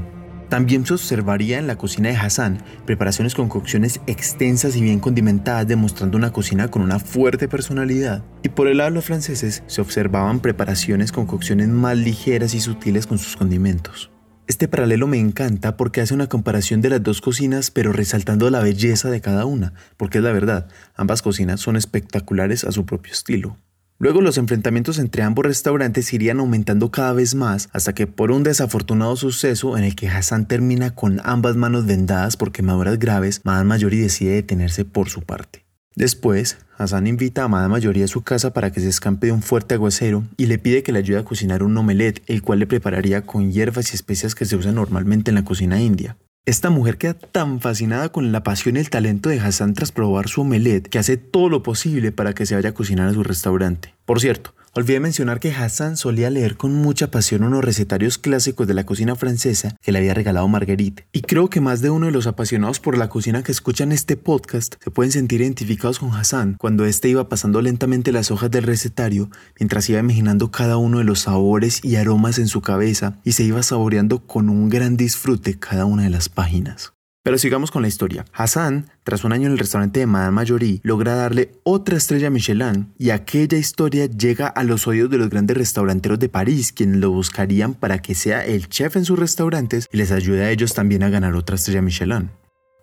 También 0.49 0.85
se 0.85 0.93
observaría 0.93 1.57
en 1.57 1.65
la 1.65 1.75
cocina 1.75 2.09
de 2.09 2.15
Hassan 2.15 2.59
preparaciones 2.85 3.33
con 3.33 3.49
cocciones 3.49 3.99
extensas 4.05 4.75
y 4.75 4.81
bien 4.81 4.99
condimentadas, 4.99 5.67
demostrando 5.67 6.17
una 6.17 6.31
cocina 6.31 6.69
con 6.69 6.83
una 6.83 6.99
fuerte 6.99 7.47
personalidad. 7.47 8.23
Y 8.43 8.49
por 8.49 8.67
el 8.67 8.77
lado 8.77 8.91
de 8.91 8.95
los 8.95 9.05
franceses 9.05 9.63
se 9.65 9.81
observaban 9.81 10.39
preparaciones 10.39 11.11
con 11.11 11.25
cocciones 11.25 11.67
más 11.67 11.97
ligeras 11.97 12.53
y 12.53 12.61
sutiles 12.61 13.07
con 13.07 13.17
sus 13.17 13.35
condimentos. 13.35 14.11
Este 14.47 14.67
paralelo 14.67 15.07
me 15.07 15.17
encanta 15.17 15.75
porque 15.75 16.01
hace 16.01 16.13
una 16.13 16.27
comparación 16.27 16.79
de 16.81 16.89
las 16.89 17.01
dos 17.01 17.19
cocinas 17.19 17.71
pero 17.71 17.91
resaltando 17.91 18.47
la 18.51 18.61
belleza 18.61 19.09
de 19.09 19.19
cada 19.19 19.45
una, 19.45 19.73
porque 19.97 20.19
es 20.19 20.23
la 20.23 20.31
verdad, 20.31 20.67
ambas 20.95 21.23
cocinas 21.23 21.59
son 21.59 21.75
espectaculares 21.75 22.63
a 22.63 22.71
su 22.71 22.85
propio 22.85 23.11
estilo. 23.11 23.57
Luego 23.97 24.21
los 24.21 24.37
enfrentamientos 24.37 24.99
entre 24.99 25.23
ambos 25.23 25.45
restaurantes 25.45 26.13
irían 26.13 26.39
aumentando 26.39 26.91
cada 26.91 27.13
vez 27.13 27.33
más 27.33 27.69
hasta 27.73 27.95
que 27.95 28.05
por 28.05 28.29
un 28.29 28.43
desafortunado 28.43 29.15
suceso 29.15 29.77
en 29.79 29.83
el 29.83 29.95
que 29.95 30.09
Hassan 30.09 30.47
termina 30.47 30.93
con 30.93 31.21
ambas 31.23 31.55
manos 31.55 31.87
vendadas 31.87 32.37
por 32.37 32.51
quemaduras 32.51 32.99
graves, 32.99 33.41
Madame 33.45 33.69
Mayori 33.69 33.97
decide 33.97 34.33
detenerse 34.33 34.85
por 34.85 35.09
su 35.09 35.21
parte. 35.21 35.64
Después, 35.95 36.57
Hassan 36.77 37.07
invita 37.07 37.41
a 37.41 37.45
Amada 37.45 37.69
Mayoría 37.69 38.03
a 38.03 38.09
su 38.09 38.21
casa 38.21 38.51
para 38.51 38.69
que 38.69 38.81
se 38.81 38.89
escampe 38.89 39.27
de 39.27 39.33
un 39.33 39.41
fuerte 39.41 39.75
aguacero 39.75 40.25
y 40.35 40.47
le 40.47 40.59
pide 40.59 40.83
que 40.83 40.91
le 40.91 40.99
ayude 40.99 41.19
a 41.19 41.23
cocinar 41.23 41.63
un 41.63 41.77
omelette, 41.77 42.21
el 42.27 42.41
cual 42.41 42.59
le 42.59 42.67
prepararía 42.67 43.21
con 43.21 43.49
hierbas 43.51 43.91
y 43.91 43.95
especias 43.95 44.35
que 44.35 44.43
se 44.43 44.57
usan 44.57 44.75
normalmente 44.75 45.31
en 45.31 45.35
la 45.35 45.45
cocina 45.45 45.81
india. 45.81 46.17
Esta 46.45 46.69
mujer 46.69 46.97
queda 46.97 47.13
tan 47.13 47.61
fascinada 47.61 48.09
con 48.09 48.33
la 48.33 48.43
pasión 48.43 48.75
y 48.75 48.79
el 48.79 48.89
talento 48.89 49.29
de 49.29 49.39
Hassan 49.39 49.73
tras 49.73 49.93
probar 49.93 50.27
su 50.27 50.41
omelette 50.41 50.89
que 50.89 50.99
hace 50.99 51.15
todo 51.15 51.47
lo 51.47 51.63
posible 51.63 52.11
para 52.11 52.33
que 52.33 52.45
se 52.45 52.55
vaya 52.55 52.69
a 52.69 52.73
cocinar 52.73 53.07
a 53.07 53.13
su 53.13 53.23
restaurante. 53.23 53.95
Por 54.05 54.19
cierto, 54.19 54.53
Olvidé 54.77 54.99
mencionar 54.99 55.39
que 55.39 55.53
Hassan 55.53 55.95
solía 55.95 56.29
leer 56.29 56.57
con 56.57 56.73
mucha 56.73 57.09
pasión 57.09 57.45
unos 57.45 57.63
recetarios 57.63 58.17
clásicos 58.17 58.67
de 58.67 58.73
la 58.73 58.85
cocina 58.85 59.15
francesa 59.15 59.77
que 59.81 59.93
le 59.93 59.99
había 59.99 60.13
regalado 60.13 60.49
Marguerite. 60.49 61.07
Y 61.13 61.21
creo 61.21 61.49
que 61.49 61.61
más 61.61 61.79
de 61.79 61.91
uno 61.91 62.07
de 62.07 62.11
los 62.11 62.27
apasionados 62.27 62.81
por 62.81 62.97
la 62.97 63.07
cocina 63.07 63.41
que 63.41 63.53
escuchan 63.53 63.93
este 63.93 64.17
podcast 64.17 64.75
se 64.83 64.91
pueden 64.91 65.13
sentir 65.13 65.39
identificados 65.39 65.99
con 65.99 66.11
Hassan 66.11 66.57
cuando 66.59 66.83
éste 66.83 67.07
iba 67.07 67.29
pasando 67.29 67.61
lentamente 67.61 68.11
las 68.11 68.31
hojas 68.31 68.51
del 68.51 68.65
recetario 68.65 69.29
mientras 69.57 69.89
iba 69.89 70.01
imaginando 70.01 70.51
cada 70.51 70.75
uno 70.75 70.97
de 70.97 71.05
los 71.05 71.21
sabores 71.21 71.79
y 71.81 71.95
aromas 71.95 72.37
en 72.37 72.49
su 72.49 72.59
cabeza 72.59 73.15
y 73.23 73.31
se 73.31 73.45
iba 73.45 73.63
saboreando 73.63 74.27
con 74.27 74.49
un 74.49 74.67
gran 74.67 74.97
disfrute 74.97 75.57
cada 75.57 75.85
una 75.85 76.03
de 76.03 76.09
las 76.09 76.27
páginas. 76.27 76.94
Pero 77.25 77.39
sigamos 77.39 77.71
con 77.71 77.81
la 77.81 77.87
historia. 77.87 78.23
Hassan, 78.33 78.91
tras 79.03 79.23
un 79.23 79.33
año 79.33 79.47
en 79.47 79.53
el 79.53 79.57
restaurante 79.57 79.99
de 79.99 80.05
Madame 80.05 80.43
Majorie, 80.43 80.79
logra 80.83 81.15
darle 81.15 81.53
otra 81.63 81.97
estrella 81.97 82.27
a 82.27 82.29
Michelin 82.29 82.93
y 82.99 83.09
aquella 83.09 83.57
historia 83.57 84.05
llega 84.05 84.45
a 84.45 84.63
los 84.63 84.85
oídos 84.85 85.09
de 85.09 85.17
los 85.17 85.31
grandes 85.31 85.57
restauranteros 85.57 86.19
de 86.19 86.29
París, 86.29 86.71
quienes 86.71 86.97
lo 86.97 87.09
buscarían 87.09 87.73
para 87.73 87.99
que 87.99 88.13
sea 88.13 88.45
el 88.45 88.69
chef 88.69 88.95
en 88.95 89.05
sus 89.05 89.17
restaurantes 89.17 89.89
y 89.91 89.97
les 89.97 90.11
ayude 90.11 90.43
a 90.43 90.51
ellos 90.51 90.75
también 90.75 91.01
a 91.01 91.09
ganar 91.09 91.33
otra 91.33 91.55
estrella 91.55 91.81
Michelin. 91.81 92.29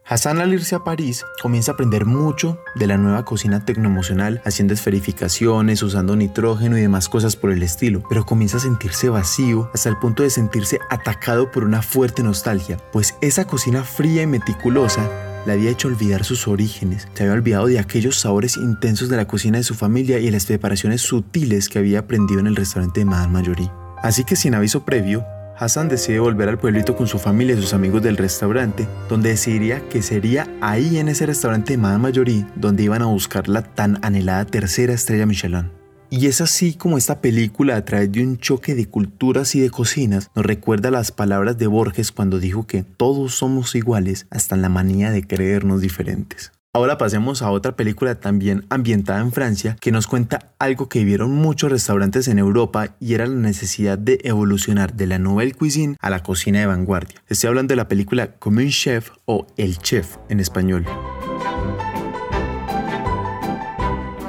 Hassan 0.05 0.41
al 0.41 0.53
irse 0.53 0.75
a 0.75 0.83
París 0.83 1.25
comienza 1.41 1.71
a 1.71 1.75
aprender 1.75 2.07
mucho 2.07 2.59
de 2.75 2.89
la 2.89 2.99
nueva 2.99 3.25
cocina 3.25 3.65
tecnoemocional, 3.65 4.43
haciendo 4.45 4.75
esferificaciones, 4.75 5.83
usando 5.83 6.17
nitrógeno 6.17 6.77
y 6.77 6.81
demás 6.81 7.09
cosas 7.09 7.37
por 7.37 7.53
el 7.53 7.63
estilo, 7.63 8.03
pero 8.09 8.27
comienza 8.27 8.57
a 8.57 8.61
sentirse 8.61 9.09
vacío 9.09 9.71
hasta 9.73 9.89
el 9.89 9.97
punto 9.99 10.25
de 10.25 10.31
sentirse 10.31 10.81
atacado 10.91 11.53
por 11.53 11.65
una 11.65 11.83
fuerte 11.83 12.23
nostalgia, 12.25 12.79
pues 12.93 13.15
esa 13.21 13.47
cocina 13.47 13.85
fría 13.85 14.23
y 14.23 14.27
meticulosa 14.27 15.09
le 15.47 15.53
había 15.53 15.71
hecho 15.71 15.89
olvidar 15.89 16.25
sus 16.25 16.49
orígenes, 16.49 17.07
se 17.15 17.23
había 17.23 17.35
olvidado 17.35 17.67
de 17.67 17.79
aquellos 17.79 18.19
sabores 18.19 18.57
intensos 18.57 19.09
de 19.09 19.17
la 19.17 19.27
cocina 19.27 19.59
de 19.59 19.65
su 19.65 19.75
familia 19.75 20.19
y 20.19 20.31
las 20.31 20.47
preparaciones 20.47 21.01
sutiles 21.01 21.69
que 21.69 21.79
había 21.79 22.01
aprendido 22.01 22.41
en 22.41 22.49
el 22.49 22.57
restaurante 22.57 23.01
de 23.01 23.07
Madame 23.07 23.41
Majorie. 23.41 23.71
Así 24.03 24.25
que 24.25 24.35
sin 24.35 24.55
aviso 24.55 24.85
previo, 24.85 25.25
Hassan 25.63 25.89
decide 25.89 26.19
volver 26.19 26.49
al 26.49 26.59
pueblito 26.59 26.97
con 26.97 27.07
su 27.07 27.21
familia 27.21 27.55
y 27.55 27.61
sus 27.61 27.73
amigos 27.73 28.03
del 28.03 28.17
restaurante, 28.17 28.89
donde 29.09 29.29
decidiría 29.29 29.89
que 29.89 30.03
sería 30.03 30.49
ahí 30.61 30.99
en 30.99 31.09
ese 31.09 31.25
restaurante 31.25 31.75
de 31.75 31.77
Madame 31.77 32.11
Majorie 32.11 32.45
donde 32.57 32.83
iban 32.83 33.01
a 33.01 33.07
buscar 33.07 33.49
la 33.49 33.63
tan 33.63 34.05
anhelada 34.05 34.45
tercera 34.45 34.93
estrella 34.93 35.25
Michelin. 35.25 35.71
Y 36.11 36.27
es 36.27 36.41
así 36.41 36.75
como 36.75 36.99
esta 36.99 37.21
película, 37.21 37.77
a 37.77 37.85
través 37.85 38.11
de 38.11 38.25
un 38.25 38.39
choque 38.39 38.75
de 38.75 38.87
culturas 38.87 39.55
y 39.55 39.61
de 39.61 39.71
cocinas, 39.71 40.33
nos 40.35 40.45
recuerda 40.45 40.91
las 40.91 41.13
palabras 41.13 41.57
de 41.59 41.69
Borges 41.69 42.11
cuando 42.11 42.41
dijo 42.41 42.67
que 42.67 42.83
todos 42.83 43.37
somos 43.37 43.77
iguales 43.77 44.27
hasta 44.31 44.57
en 44.57 44.63
la 44.63 44.69
manía 44.69 45.13
de 45.13 45.25
creernos 45.25 45.81
diferentes. 45.81 46.51
Ahora 46.75 46.97
pasemos 46.97 47.43
a 47.43 47.51
otra 47.51 47.77
película 47.77 48.15
también 48.15 48.65
ambientada 48.71 49.21
en 49.21 49.31
Francia 49.31 49.77
que 49.79 49.93
nos 49.93 50.07
cuenta 50.07 50.55
algo 50.59 50.89
que 50.89 51.01
vivieron 51.01 51.31
muchos 51.31 51.71
restaurantes 51.71 52.29
en 52.29 52.39
Europa 52.39 52.95
y 52.99 53.13
era 53.13 53.27
la 53.27 53.35
necesidad 53.35 53.99
de 53.99 54.21
evolucionar 54.25 54.95
de 54.95 55.07
la 55.07 55.19
nouvelle 55.19 55.53
cuisine 55.53 55.99
a 56.01 56.09
la 56.09 56.23
cocina 56.23 56.61
de 56.61 56.67
vanguardia. 56.67 57.23
Estoy 57.29 57.49
hablando 57.49 57.73
de 57.73 57.77
la 57.77 57.89
película 57.89 58.37
Comme 58.39 58.65
un 58.65 58.71
chef 58.71 59.11
o 59.27 59.47
El 59.59 59.77
chef 59.77 60.17
en 60.31 60.41
español. 60.41 60.87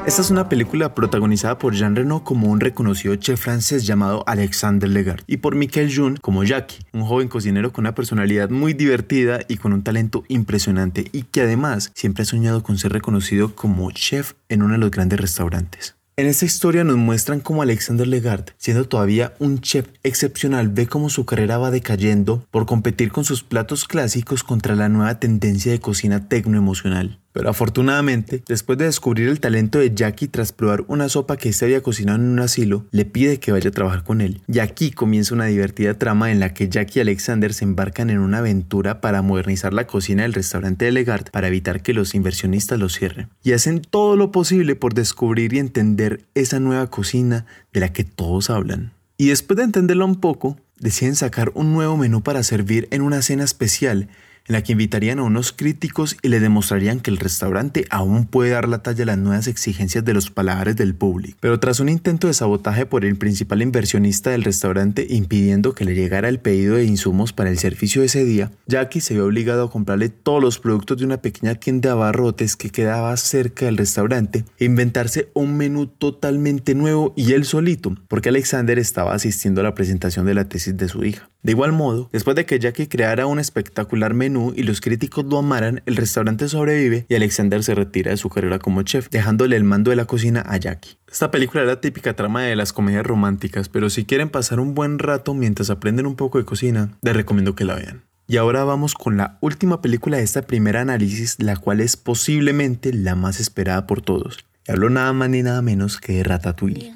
Esta 0.05 0.21
es 0.21 0.31
una 0.31 0.49
película 0.49 0.93
protagonizada 0.93 1.57
por 1.57 1.75
Jean 1.75 1.95
Reno 1.95 2.25
como 2.25 2.47
un 2.51 2.59
reconocido 2.59 3.15
chef 3.15 3.39
francés 3.39 3.87
llamado 3.87 4.25
Alexandre 4.27 4.89
Legard 4.89 5.21
y 5.27 5.37
por 5.37 5.55
Michael 5.55 5.95
Jun 5.95 6.17
como 6.17 6.43
Jackie, 6.43 6.79
un 6.91 7.03
joven 7.03 7.29
cocinero 7.29 7.71
con 7.71 7.83
una 7.83 7.95
personalidad 7.95 8.49
muy 8.49 8.73
divertida 8.73 9.39
y 9.47 9.55
con 9.55 9.71
un 9.71 9.81
talento 9.81 10.25
impresionante 10.27 11.05
y 11.13 11.23
que 11.23 11.41
además 11.41 11.89
siempre 11.95 12.23
ha 12.23 12.25
soñado 12.25 12.63
con 12.63 12.77
ser 12.77 12.91
reconocido 12.91 13.55
como 13.55 13.89
chef 13.91 14.33
en 14.49 14.61
uno 14.61 14.73
de 14.73 14.79
los 14.79 14.91
grandes 14.91 15.21
restaurantes. 15.21 15.95
En 16.17 16.27
esta 16.27 16.45
historia 16.45 16.83
nos 16.83 16.97
muestran 16.97 17.39
cómo 17.39 17.61
Alexander 17.61 18.05
Legard, 18.05 18.49
siendo 18.57 18.85
todavía 18.85 19.33
un 19.39 19.61
chef 19.61 19.87
excepcional, 20.03 20.67
ve 20.67 20.85
cómo 20.85 21.09
su 21.09 21.25
carrera 21.25 21.57
va 21.57 21.71
decayendo 21.71 22.45
por 22.51 22.65
competir 22.65 23.11
con 23.13 23.23
sus 23.23 23.41
platos 23.41 23.87
clásicos 23.87 24.43
contra 24.43 24.75
la 24.75 24.89
nueva 24.89 25.17
tendencia 25.19 25.71
de 25.71 25.79
cocina 25.79 26.27
tecnoemocional. 26.27 27.22
Pero 27.33 27.49
afortunadamente, 27.49 28.43
después 28.47 28.77
de 28.77 28.85
descubrir 28.85 29.27
el 29.27 29.39
talento 29.39 29.79
de 29.79 29.93
Jackie 29.93 30.27
tras 30.27 30.51
probar 30.51 30.85
una 30.87 31.09
sopa 31.09 31.35
que 31.35 31.49
éste 31.49 31.65
había 31.65 31.81
cocinado 31.81 32.19
en 32.19 32.29
un 32.29 32.39
asilo, 32.39 32.85
le 32.91 33.05
pide 33.05 33.39
que 33.39 33.51
vaya 33.51 33.69
a 33.69 33.73
trabajar 33.73 34.03
con 34.03 34.21
él. 34.21 34.41
Y 34.47 34.59
aquí 34.59 34.91
comienza 34.91 35.33
una 35.33 35.45
divertida 35.45 35.95
trama 35.95 36.31
en 36.31 36.39
la 36.39 36.53
que 36.53 36.69
Jackie 36.69 36.99
y 36.99 37.01
Alexander 37.01 37.51
se 37.53 37.65
embarcan 37.65 38.11
en 38.11 38.19
una 38.19 38.37
aventura 38.37 39.01
para 39.01 39.23
modernizar 39.23 39.73
la 39.73 39.87
cocina 39.87 40.21
del 40.21 40.33
restaurante 40.33 40.85
de 40.85 40.91
Legard 40.91 41.31
para 41.31 41.47
evitar 41.47 41.81
que 41.81 41.93
los 41.93 42.13
inversionistas 42.13 42.79
lo 42.79 42.87
cierren. 42.87 43.29
Y 43.43 43.53
hacen 43.53 43.81
todo 43.81 44.15
lo 44.15 44.31
posible 44.31 44.75
por 44.75 44.93
descubrir 44.93 45.53
y 45.53 45.59
entender 45.59 46.25
esa 46.35 46.59
nueva 46.59 46.87
cocina 46.91 47.47
de 47.73 47.79
la 47.79 47.91
que 47.91 48.03
todos 48.03 48.51
hablan. 48.51 48.93
Y 49.17 49.27
después 49.27 49.57
de 49.57 49.63
entenderla 49.63 50.05
un 50.05 50.19
poco, 50.19 50.57
deciden 50.79 51.15
sacar 51.15 51.51
un 51.55 51.73
nuevo 51.73 51.97
menú 51.97 52.21
para 52.21 52.43
servir 52.43 52.87
en 52.91 53.01
una 53.01 53.23
cena 53.23 53.43
especial 53.43 54.09
en 54.47 54.53
la 54.53 54.61
que 54.61 54.73
invitarían 54.73 55.19
a 55.19 55.23
unos 55.23 55.51
críticos 55.51 56.17
y 56.21 56.29
le 56.29 56.39
demostrarían 56.39 56.99
que 56.99 57.11
el 57.11 57.17
restaurante 57.17 57.85
aún 57.89 58.25
puede 58.25 58.51
dar 58.51 58.67
la 58.67 58.83
talla 58.83 59.03
a 59.03 59.07
las 59.07 59.17
nuevas 59.17 59.47
exigencias 59.47 60.03
de 60.03 60.13
los 60.13 60.29
paladares 60.31 60.75
del 60.75 60.95
público. 60.95 61.37
Pero 61.39 61.59
tras 61.59 61.79
un 61.79 61.89
intento 61.89 62.27
de 62.27 62.33
sabotaje 62.33 62.85
por 62.85 63.05
el 63.05 63.15
principal 63.15 63.61
inversionista 63.61 64.31
del 64.31 64.43
restaurante 64.43 65.07
impidiendo 65.09 65.73
que 65.73 65.85
le 65.85 65.95
llegara 65.95 66.29
el 66.29 66.39
pedido 66.39 66.75
de 66.75 66.85
insumos 66.85 67.33
para 67.33 67.49
el 67.49 67.57
servicio 67.57 68.01
de 68.01 68.07
ese 68.07 68.25
día, 68.25 68.51
Jackie 68.67 69.01
se 69.01 69.13
vio 69.13 69.25
obligado 69.25 69.63
a 69.63 69.71
comprarle 69.71 70.09
todos 70.09 70.41
los 70.41 70.59
productos 70.59 70.97
de 70.97 71.05
una 71.05 71.17
pequeña 71.17 71.55
tienda 71.55 71.89
de 71.89 71.93
abarrotes 71.93 72.55
que 72.55 72.69
quedaba 72.69 73.15
cerca 73.17 73.65
del 73.65 73.77
restaurante 73.77 74.45
e 74.59 74.65
inventarse 74.65 75.29
un 75.33 75.55
menú 75.57 75.87
totalmente 75.87 76.75
nuevo 76.75 77.13
y 77.15 77.33
él 77.33 77.45
solito, 77.45 77.95
porque 78.07 78.29
Alexander 78.29 78.77
estaba 78.79 79.13
asistiendo 79.13 79.61
a 79.61 79.63
la 79.63 79.75
presentación 79.75 80.25
de 80.25 80.33
la 80.33 80.49
tesis 80.49 80.75
de 80.77 80.89
su 80.89 81.03
hija. 81.03 81.29
De 81.43 81.51
igual 81.51 81.73
modo, 81.73 82.09
después 82.13 82.37
de 82.37 82.45
que 82.45 82.57
Jackie 82.57 82.87
creara 82.87 83.25
un 83.25 83.37
espectacular 83.37 84.13
menú 84.13 84.53
y 84.55 84.63
los 84.63 84.79
críticos 84.79 85.25
lo 85.25 85.39
amaran, 85.39 85.81
el 85.85 85.97
restaurante 85.97 86.47
sobrevive 86.47 87.05
y 87.09 87.15
Alexander 87.15 87.61
se 87.63 87.75
retira 87.75 88.11
de 88.11 88.17
su 88.17 88.29
carrera 88.29 88.59
como 88.59 88.81
chef, 88.83 89.09
dejándole 89.09 89.57
el 89.57 89.65
mando 89.65 89.89
de 89.89 89.97
la 89.97 90.05
cocina 90.05 90.41
a 90.47 90.55
Jackie. 90.55 90.95
Esta 91.11 91.31
película 91.31 91.63
era 91.63 91.73
la 91.73 91.81
típica 91.81 92.15
trama 92.15 92.43
de 92.43 92.55
las 92.55 92.71
comedias 92.71 93.05
románticas, 93.05 93.67
pero 93.67 93.89
si 93.89 94.05
quieren 94.05 94.29
pasar 94.29 94.61
un 94.61 94.73
buen 94.73 94.99
rato 94.99 95.33
mientras 95.33 95.69
aprenden 95.69 96.07
un 96.07 96.15
poco 96.15 96.37
de 96.37 96.45
cocina, 96.45 96.97
les 97.01 97.13
recomiendo 97.13 97.55
que 97.55 97.65
la 97.65 97.75
vean. 97.75 98.03
Y 98.25 98.37
ahora 98.37 98.63
vamos 98.63 98.93
con 98.93 99.17
la 99.17 99.37
última 99.41 99.81
película 99.81 100.15
de 100.15 100.23
esta 100.23 100.43
primera 100.43 100.79
análisis, 100.79 101.35
la 101.39 101.57
cual 101.57 101.81
es 101.81 101.97
posiblemente 101.97 102.93
la 102.93 103.15
más 103.15 103.41
esperada 103.41 103.85
por 103.85 104.01
todos. 104.01 104.45
Y 104.65 104.71
hablo 104.71 104.89
nada 104.89 105.11
más 105.11 105.29
ni 105.29 105.43
nada 105.43 105.61
menos 105.61 105.99
que 105.99 106.13
de 106.13 106.23
Ratatouille. 106.23 106.93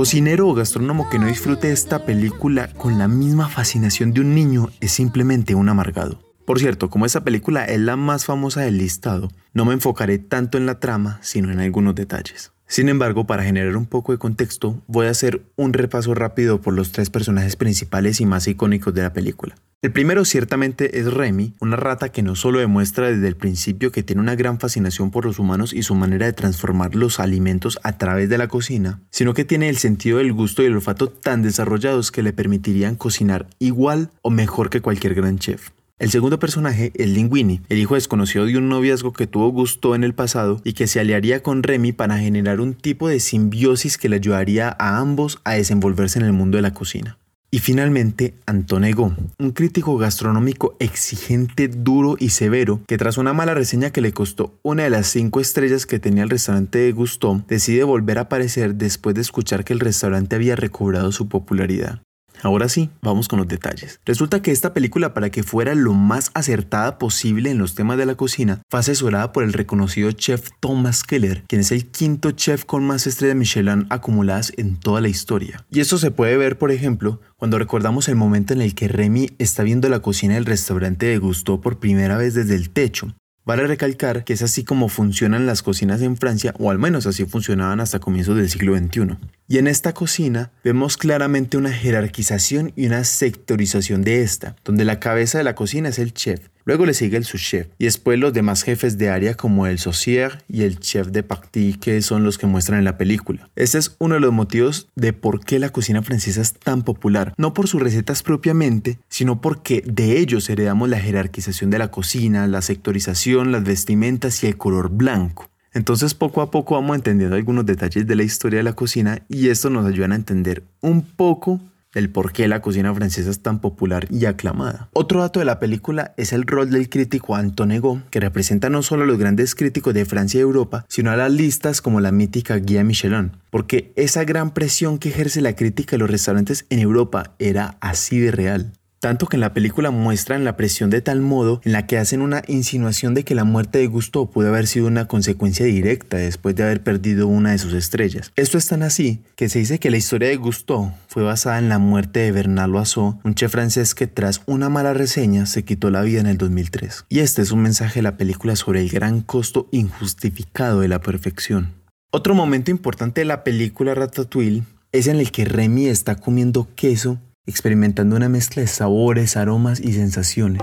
Cocinero 0.00 0.48
o 0.48 0.54
gastrónomo 0.54 1.10
que 1.10 1.18
no 1.18 1.26
disfrute 1.26 1.70
esta 1.72 2.06
película 2.06 2.72
con 2.72 2.96
la 2.96 3.06
misma 3.06 3.50
fascinación 3.50 4.14
de 4.14 4.22
un 4.22 4.34
niño 4.34 4.70
es 4.80 4.92
simplemente 4.92 5.54
un 5.54 5.68
amargado. 5.68 6.22
Por 6.46 6.58
cierto, 6.58 6.88
como 6.88 7.04
esta 7.04 7.22
película 7.22 7.66
es 7.66 7.80
la 7.80 7.96
más 7.96 8.24
famosa 8.24 8.62
del 8.62 8.78
listado, 8.78 9.28
no 9.52 9.66
me 9.66 9.74
enfocaré 9.74 10.16
tanto 10.18 10.56
en 10.56 10.64
la 10.64 10.80
trama, 10.80 11.18
sino 11.20 11.52
en 11.52 11.60
algunos 11.60 11.94
detalles. 11.94 12.50
Sin 12.70 12.88
embargo, 12.88 13.26
para 13.26 13.42
generar 13.42 13.76
un 13.76 13.84
poco 13.84 14.12
de 14.12 14.18
contexto, 14.18 14.80
voy 14.86 15.08
a 15.08 15.10
hacer 15.10 15.42
un 15.56 15.72
repaso 15.72 16.14
rápido 16.14 16.60
por 16.60 16.72
los 16.72 16.92
tres 16.92 17.10
personajes 17.10 17.56
principales 17.56 18.20
y 18.20 18.26
más 18.26 18.46
icónicos 18.46 18.94
de 18.94 19.02
la 19.02 19.12
película. 19.12 19.56
El 19.82 19.90
primero 19.90 20.24
ciertamente 20.24 21.00
es 21.00 21.12
Remy, 21.12 21.54
una 21.58 21.74
rata 21.74 22.10
que 22.10 22.22
no 22.22 22.36
solo 22.36 22.60
demuestra 22.60 23.10
desde 23.10 23.26
el 23.26 23.34
principio 23.34 23.90
que 23.90 24.04
tiene 24.04 24.22
una 24.22 24.36
gran 24.36 24.60
fascinación 24.60 25.10
por 25.10 25.24
los 25.24 25.40
humanos 25.40 25.72
y 25.72 25.82
su 25.82 25.96
manera 25.96 26.26
de 26.26 26.32
transformar 26.32 26.94
los 26.94 27.18
alimentos 27.18 27.80
a 27.82 27.98
través 27.98 28.28
de 28.28 28.38
la 28.38 28.46
cocina, 28.46 29.00
sino 29.10 29.34
que 29.34 29.44
tiene 29.44 29.68
el 29.68 29.76
sentido 29.76 30.18
del 30.18 30.32
gusto 30.32 30.62
y 30.62 30.66
el 30.66 30.76
olfato 30.76 31.08
tan 31.08 31.42
desarrollados 31.42 32.12
que 32.12 32.22
le 32.22 32.32
permitirían 32.32 32.94
cocinar 32.94 33.48
igual 33.58 34.10
o 34.22 34.30
mejor 34.30 34.70
que 34.70 34.80
cualquier 34.80 35.16
gran 35.16 35.40
chef. 35.40 35.70
El 36.00 36.10
segundo 36.10 36.38
personaje 36.38 36.92
es 36.94 37.10
Linguini, 37.10 37.60
el 37.68 37.76
hijo 37.76 37.94
desconocido 37.94 38.46
de 38.46 38.56
un 38.56 38.70
noviazgo 38.70 39.12
que 39.12 39.26
tuvo 39.26 39.50
gusto 39.50 39.94
en 39.94 40.02
el 40.02 40.14
pasado 40.14 40.58
y 40.64 40.72
que 40.72 40.86
se 40.86 40.98
aliaría 40.98 41.42
con 41.42 41.62
Remy 41.62 41.92
para 41.92 42.16
generar 42.16 42.62
un 42.62 42.72
tipo 42.72 43.06
de 43.06 43.20
simbiosis 43.20 43.98
que 43.98 44.08
le 44.08 44.16
ayudaría 44.16 44.74
a 44.78 44.96
ambos 44.96 45.42
a 45.44 45.52
desenvolverse 45.52 46.18
en 46.18 46.24
el 46.24 46.32
mundo 46.32 46.56
de 46.56 46.62
la 46.62 46.72
cocina. 46.72 47.18
Y 47.50 47.58
finalmente, 47.58 48.32
Antonego, 48.46 49.14
un 49.38 49.50
crítico 49.50 49.98
gastronómico 49.98 50.74
exigente, 50.78 51.68
duro 51.68 52.16
y 52.18 52.30
severo, 52.30 52.80
que 52.86 52.96
tras 52.96 53.18
una 53.18 53.34
mala 53.34 53.52
reseña 53.52 53.90
que 53.90 54.00
le 54.00 54.12
costó 54.12 54.54
una 54.62 54.84
de 54.84 54.90
las 54.90 55.06
cinco 55.06 55.38
estrellas 55.38 55.84
que 55.84 55.98
tenía 55.98 56.22
el 56.22 56.30
restaurante 56.30 56.78
de 56.78 56.92
Gusto, 56.92 57.44
decide 57.46 57.84
volver 57.84 58.16
a 58.16 58.22
aparecer 58.22 58.76
después 58.76 59.14
de 59.14 59.20
escuchar 59.20 59.64
que 59.64 59.74
el 59.74 59.80
restaurante 59.80 60.36
había 60.36 60.56
recobrado 60.56 61.12
su 61.12 61.28
popularidad. 61.28 62.00
Ahora 62.42 62.68
sí, 62.68 62.90
vamos 63.02 63.28
con 63.28 63.38
los 63.38 63.48
detalles. 63.48 64.00
Resulta 64.04 64.40
que 64.42 64.50
esta 64.50 64.72
película, 64.72 65.14
para 65.14 65.30
que 65.30 65.42
fuera 65.42 65.74
lo 65.74 65.92
más 65.92 66.30
acertada 66.34 66.98
posible 66.98 67.50
en 67.50 67.58
los 67.58 67.74
temas 67.74 67.98
de 67.98 68.06
la 68.06 68.14
cocina, 68.14 68.62
fue 68.70 68.80
asesorada 68.80 69.32
por 69.32 69.44
el 69.44 69.52
reconocido 69.52 70.10
chef 70.12 70.48
Thomas 70.60 71.04
Keller, 71.04 71.44
quien 71.48 71.60
es 71.60 71.72
el 71.72 71.86
quinto 71.86 72.30
chef 72.32 72.64
con 72.64 72.84
más 72.84 73.06
estrellas 73.06 73.36
Michelin 73.36 73.86
acumuladas 73.90 74.52
en 74.56 74.76
toda 74.76 75.00
la 75.00 75.08
historia. 75.08 75.64
Y 75.70 75.80
esto 75.80 75.98
se 75.98 76.10
puede 76.10 76.36
ver, 76.36 76.58
por 76.58 76.70
ejemplo, 76.70 77.20
cuando 77.36 77.58
recordamos 77.58 78.08
el 78.08 78.16
momento 78.16 78.52
en 78.52 78.62
el 78.62 78.74
que 78.74 78.88
Remy 78.88 79.30
está 79.38 79.62
viendo 79.62 79.88
la 79.88 80.00
cocina 80.00 80.34
del 80.34 80.46
restaurante 80.46 81.06
de 81.06 81.18
Gusto 81.18 81.60
por 81.60 81.78
primera 81.78 82.16
vez 82.16 82.34
desde 82.34 82.54
el 82.54 82.70
techo, 82.70 83.14
Vale 83.50 83.66
recalcar 83.66 84.22
que 84.22 84.32
es 84.32 84.42
así 84.42 84.62
como 84.62 84.88
funcionan 84.88 85.44
las 85.44 85.64
cocinas 85.64 86.02
en 86.02 86.16
Francia, 86.16 86.54
o 86.60 86.70
al 86.70 86.78
menos 86.78 87.06
así 87.06 87.24
funcionaban 87.24 87.80
hasta 87.80 87.98
comienzos 87.98 88.36
del 88.36 88.48
siglo 88.48 88.78
XXI. 88.78 89.16
Y 89.48 89.58
en 89.58 89.66
esta 89.66 89.92
cocina 89.92 90.52
vemos 90.62 90.96
claramente 90.96 91.56
una 91.56 91.72
jerarquización 91.72 92.72
y 92.76 92.86
una 92.86 93.02
sectorización 93.02 94.02
de 94.02 94.22
esta, 94.22 94.54
donde 94.64 94.84
la 94.84 95.00
cabeza 95.00 95.38
de 95.38 95.42
la 95.42 95.56
cocina 95.56 95.88
es 95.88 95.98
el 95.98 96.14
chef, 96.14 96.46
Luego 96.64 96.86
le 96.86 96.94
sigue 96.94 97.16
el 97.16 97.24
sous-chef 97.24 97.68
y 97.78 97.84
después 97.84 98.18
los 98.18 98.32
demás 98.32 98.62
jefes 98.62 98.98
de 98.98 99.08
área 99.08 99.34
como 99.34 99.66
el 99.66 99.78
saucier 99.78 100.42
y 100.48 100.62
el 100.62 100.78
chef 100.78 101.08
de 101.08 101.22
partie 101.22 101.78
que 101.78 102.00
son 102.02 102.24
los 102.24 102.38
que 102.38 102.46
muestran 102.46 102.78
en 102.78 102.84
la 102.84 102.98
película. 102.98 103.48
Este 103.56 103.78
es 103.78 103.96
uno 103.98 104.14
de 104.14 104.20
los 104.20 104.32
motivos 104.32 104.88
de 104.94 105.12
por 105.12 105.44
qué 105.44 105.58
la 105.58 105.70
cocina 105.70 106.02
francesa 106.02 106.40
es 106.40 106.54
tan 106.54 106.82
popular, 106.82 107.34
no 107.36 107.54
por 107.54 107.68
sus 107.68 107.82
recetas 107.82 108.22
propiamente, 108.22 108.98
sino 109.08 109.40
porque 109.40 109.82
de 109.86 110.18
ellos 110.18 110.48
heredamos 110.50 110.88
la 110.88 111.00
jerarquización 111.00 111.70
de 111.70 111.78
la 111.78 111.90
cocina, 111.90 112.46
la 112.46 112.62
sectorización, 112.62 113.52
las 113.52 113.64
vestimentas 113.64 114.42
y 114.44 114.46
el 114.46 114.56
color 114.56 114.90
blanco. 114.90 115.50
Entonces 115.72 116.14
poco 116.14 116.42
a 116.42 116.50
poco 116.50 116.74
vamos 116.74 116.96
entendiendo 116.96 117.36
algunos 117.36 117.64
detalles 117.64 118.06
de 118.06 118.16
la 118.16 118.24
historia 118.24 118.58
de 118.58 118.64
la 118.64 118.72
cocina 118.72 119.22
y 119.28 119.48
esto 119.48 119.70
nos 119.70 119.86
ayuda 119.86 120.08
a 120.08 120.16
entender 120.16 120.64
un 120.80 121.02
poco 121.02 121.60
el 121.94 122.10
por 122.10 122.32
qué 122.32 122.48
la 122.48 122.62
cocina 122.62 122.94
francesa 122.94 123.30
es 123.30 123.40
tan 123.40 123.60
popular 123.60 124.06
y 124.10 124.26
aclamada. 124.26 124.88
Otro 124.92 125.20
dato 125.20 125.40
de 125.40 125.46
la 125.46 125.58
película 125.58 126.14
es 126.16 126.32
el 126.32 126.44
rol 126.44 126.70
del 126.70 126.88
crítico 126.88 127.34
Anton 127.34 127.72
Ego, 127.72 128.02
que 128.10 128.20
representa 128.20 128.70
no 128.70 128.82
solo 128.82 129.04
a 129.04 129.06
los 129.06 129.18
grandes 129.18 129.54
críticos 129.54 129.94
de 129.94 130.04
Francia 130.04 130.38
y 130.38 130.42
Europa, 130.42 130.84
sino 130.88 131.10
a 131.10 131.16
las 131.16 131.32
listas 131.32 131.80
como 131.80 132.00
la 132.00 132.12
mítica 132.12 132.56
Guía 132.56 132.84
Michelin, 132.84 133.32
porque 133.50 133.92
esa 133.96 134.24
gran 134.24 134.52
presión 134.52 134.98
que 134.98 135.08
ejerce 135.08 135.40
la 135.40 135.56
crítica 135.56 135.92
de 135.92 135.98
los 135.98 136.10
restaurantes 136.10 136.66
en 136.70 136.78
Europa 136.78 137.34
era 137.38 137.76
así 137.80 138.18
de 138.18 138.30
real. 138.30 138.72
Tanto 139.00 139.26
que 139.26 139.38
en 139.38 139.40
la 139.40 139.54
película 139.54 139.90
muestran 139.90 140.44
la 140.44 140.58
presión 140.58 140.90
de 140.90 141.00
tal 141.00 141.22
modo 141.22 141.62
en 141.64 141.72
la 141.72 141.86
que 141.86 141.96
hacen 141.96 142.20
una 142.20 142.42
insinuación 142.48 143.14
de 143.14 143.24
que 143.24 143.34
la 143.34 143.44
muerte 143.44 143.78
de 143.78 143.86
Gusto 143.86 144.30
pudo 144.30 144.48
haber 144.48 144.66
sido 144.66 144.88
una 144.88 145.08
consecuencia 145.08 145.64
directa 145.64 146.18
después 146.18 146.54
de 146.54 146.64
haber 146.64 146.82
perdido 146.82 147.26
una 147.26 147.52
de 147.52 147.58
sus 147.58 147.72
estrellas. 147.72 148.30
Esto 148.36 148.58
es 148.58 148.66
tan 148.66 148.82
así 148.82 149.22
que 149.36 149.48
se 149.48 149.60
dice 149.60 149.78
que 149.78 149.90
la 149.90 149.96
historia 149.96 150.28
de 150.28 150.36
Gusto 150.36 150.92
fue 151.08 151.22
basada 151.22 151.58
en 151.58 151.70
la 151.70 151.78
muerte 151.78 152.20
de 152.20 152.30
Bernard 152.30 152.68
Loiseau, 152.68 153.18
un 153.24 153.34
chef 153.34 153.52
francés 153.52 153.94
que 153.94 154.06
tras 154.06 154.42
una 154.44 154.68
mala 154.68 154.92
reseña 154.92 155.46
se 155.46 155.64
quitó 155.64 155.88
la 155.88 156.02
vida 156.02 156.20
en 156.20 156.26
el 156.26 156.36
2003. 156.36 157.06
Y 157.08 157.20
este 157.20 157.40
es 157.40 157.52
un 157.52 157.62
mensaje 157.62 158.00
de 158.00 158.02
la 158.02 158.18
película 158.18 158.54
sobre 158.54 158.82
el 158.82 158.90
gran 158.90 159.22
costo 159.22 159.66
injustificado 159.72 160.80
de 160.80 160.88
la 160.88 161.00
perfección. 161.00 161.72
Otro 162.10 162.34
momento 162.34 162.70
importante 162.70 163.22
de 163.22 163.24
la 163.24 163.44
película 163.44 163.94
Ratatouille 163.94 164.64
es 164.92 165.06
en 165.06 165.20
el 165.20 165.30
que 165.30 165.46
Remy 165.46 165.86
está 165.86 166.16
comiendo 166.16 166.68
queso 166.74 167.18
experimentando 167.50 168.16
una 168.16 168.28
mezcla 168.28 168.62
de 168.62 168.68
sabores, 168.68 169.36
aromas 169.36 169.80
y 169.80 169.92
sensaciones. 169.92 170.62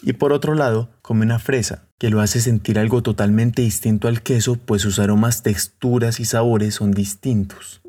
Y 0.00 0.14
por 0.14 0.32
otro 0.32 0.54
lado, 0.54 0.90
come 1.00 1.24
una 1.24 1.38
fresa, 1.38 1.84
que 1.98 2.10
lo 2.10 2.20
hace 2.20 2.40
sentir 2.40 2.78
algo 2.78 3.02
totalmente 3.02 3.62
distinto 3.62 4.08
al 4.08 4.22
queso, 4.22 4.56
pues 4.56 4.82
sus 4.82 4.98
aromas, 4.98 5.42
texturas 5.42 6.18
y 6.18 6.24
sabores 6.24 6.74
son 6.74 6.90
distintos. 6.90 7.82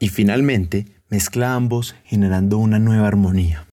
Y 0.00 0.08
finalmente, 0.08 0.86
mezcla 1.08 1.54
ambos 1.54 1.94
generando 2.04 2.58
una 2.58 2.78
nueva 2.78 3.08
armonía. 3.08 3.69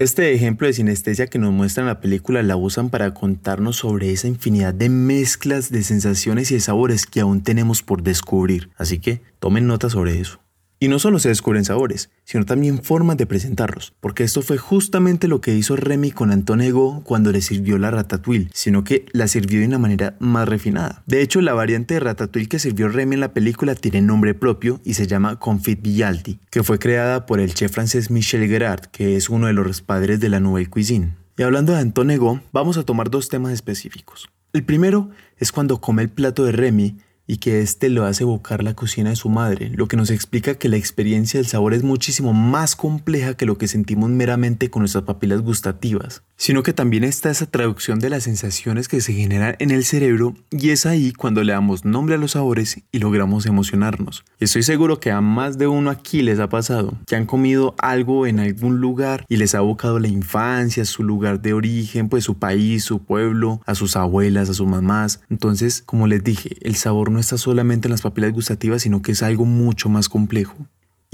Este 0.00 0.34
ejemplo 0.34 0.66
de 0.66 0.72
sinestesia 0.72 1.28
que 1.28 1.38
nos 1.38 1.52
muestra 1.52 1.82
en 1.82 1.86
la 1.86 2.00
película 2.00 2.42
la 2.42 2.56
usan 2.56 2.90
para 2.90 3.14
contarnos 3.14 3.76
sobre 3.76 4.10
esa 4.10 4.26
infinidad 4.26 4.74
de 4.74 4.88
mezclas 4.88 5.70
de 5.70 5.84
sensaciones 5.84 6.50
y 6.50 6.54
de 6.54 6.60
sabores 6.60 7.06
que 7.06 7.20
aún 7.20 7.44
tenemos 7.44 7.82
por 7.82 8.02
descubrir. 8.02 8.70
Así 8.76 8.98
que 8.98 9.22
tomen 9.38 9.68
nota 9.68 9.88
sobre 9.88 10.20
eso. 10.20 10.43
Y 10.84 10.88
no 10.88 10.98
solo 10.98 11.18
se 11.18 11.30
descubren 11.30 11.64
sabores, 11.64 12.10
sino 12.24 12.44
también 12.44 12.82
formas 12.82 13.16
de 13.16 13.24
presentarlos, 13.24 13.94
porque 14.00 14.22
esto 14.22 14.42
fue 14.42 14.58
justamente 14.58 15.28
lo 15.28 15.40
que 15.40 15.54
hizo 15.54 15.76
Remy 15.76 16.10
con 16.10 16.30
Antonego 16.30 17.00
cuando 17.04 17.32
le 17.32 17.40
sirvió 17.40 17.78
la 17.78 17.90
ratatouille, 17.90 18.50
sino 18.52 18.84
que 18.84 19.06
la 19.12 19.26
sirvió 19.26 19.60
de 19.60 19.66
una 19.66 19.78
manera 19.78 20.14
más 20.18 20.46
refinada. 20.46 21.02
De 21.06 21.22
hecho, 21.22 21.40
la 21.40 21.54
variante 21.54 21.94
de 21.94 22.00
ratatouille 22.00 22.50
que 22.50 22.58
sirvió 22.58 22.90
Remy 22.90 23.14
en 23.14 23.20
la 23.20 23.32
película 23.32 23.74
tiene 23.74 24.02
nombre 24.02 24.34
propio 24.34 24.78
y 24.84 24.92
se 24.92 25.06
llama 25.06 25.38
Confit 25.38 25.80
Villalti, 25.80 26.38
que 26.50 26.62
fue 26.62 26.78
creada 26.78 27.24
por 27.24 27.40
el 27.40 27.54
chef 27.54 27.72
francés 27.72 28.10
Michel 28.10 28.46
Gerard, 28.46 28.84
que 28.92 29.16
es 29.16 29.30
uno 29.30 29.46
de 29.46 29.54
los 29.54 29.80
padres 29.80 30.20
de 30.20 30.28
la 30.28 30.38
Nouvelle 30.38 30.68
Cuisine. 30.68 31.14
Y 31.38 31.44
hablando 31.44 31.72
de 31.72 31.78
Antonego, 31.78 32.42
vamos 32.52 32.76
a 32.76 32.82
tomar 32.82 33.08
dos 33.08 33.30
temas 33.30 33.54
específicos. 33.54 34.28
El 34.52 34.64
primero 34.64 35.08
es 35.38 35.50
cuando 35.50 35.80
come 35.80 36.02
el 36.02 36.10
plato 36.10 36.44
de 36.44 36.52
Remy 36.52 36.98
y 37.26 37.38
que 37.38 37.60
éste 37.60 37.88
lo 37.88 38.04
hace 38.04 38.24
evocar 38.24 38.62
la 38.62 38.74
cocina 38.74 39.10
de 39.10 39.16
su 39.16 39.28
madre, 39.28 39.70
lo 39.70 39.88
que 39.88 39.96
nos 39.96 40.10
explica 40.10 40.56
que 40.56 40.68
la 40.68 40.76
experiencia 40.76 41.38
del 41.38 41.46
sabor 41.46 41.72
es 41.72 41.82
muchísimo 41.82 42.32
más 42.32 42.76
compleja 42.76 43.34
que 43.34 43.46
lo 43.46 43.56
que 43.56 43.68
sentimos 43.68 44.10
meramente 44.10 44.70
con 44.70 44.80
nuestras 44.80 45.04
papilas 45.04 45.40
gustativas, 45.40 46.22
sino 46.36 46.62
que 46.62 46.72
también 46.72 47.04
está 47.04 47.30
esa 47.30 47.46
traducción 47.46 48.00
de 48.00 48.10
las 48.10 48.24
sensaciones 48.24 48.88
que 48.88 49.00
se 49.00 49.12
generan 49.12 49.56
en 49.58 49.70
el 49.70 49.84
cerebro 49.84 50.34
y 50.50 50.70
es 50.70 50.86
ahí 50.86 51.12
cuando 51.12 51.42
le 51.42 51.52
damos 51.52 51.84
nombre 51.84 52.14
a 52.14 52.18
los 52.18 52.32
sabores 52.32 52.82
y 52.90 52.98
logramos 52.98 53.46
emocionarnos. 53.46 54.24
Y 54.40 54.44
estoy 54.44 54.62
seguro 54.62 55.00
que 55.00 55.10
a 55.10 55.20
más 55.20 55.58
de 55.58 55.66
uno 55.66 55.90
aquí 55.90 56.22
les 56.22 56.40
ha 56.40 56.48
pasado, 56.48 56.98
que 57.06 57.16
han 57.16 57.26
comido 57.26 57.74
algo 57.78 58.26
en 58.26 58.40
algún 58.40 58.80
lugar 58.80 59.24
y 59.28 59.36
les 59.36 59.54
ha 59.54 59.58
evocado 59.58 59.98
la 59.98 60.08
infancia, 60.08 60.84
su 60.84 61.02
lugar 61.02 61.40
de 61.40 61.52
origen, 61.52 62.08
pues 62.08 62.24
su 62.24 62.38
país, 62.38 62.84
su 62.84 63.04
pueblo, 63.04 63.60
a 63.66 63.74
sus 63.74 63.96
abuelas, 63.96 64.50
a 64.50 64.54
sus 64.54 64.66
mamás. 64.66 65.20
Entonces, 65.30 65.82
como 65.86 66.06
les 66.06 66.22
dije, 66.24 66.56
el 66.62 66.76
sabor 66.76 67.10
no 67.10 67.18
está 67.18 67.38
solamente 67.38 67.88
en 67.88 67.92
las 67.92 68.02
papilas 68.02 68.32
gustativas, 68.32 68.82
sino 68.82 69.02
que 69.02 69.12
es 69.12 69.22
algo 69.22 69.44
mucho 69.44 69.88
más 69.88 70.08
complejo. 70.08 70.54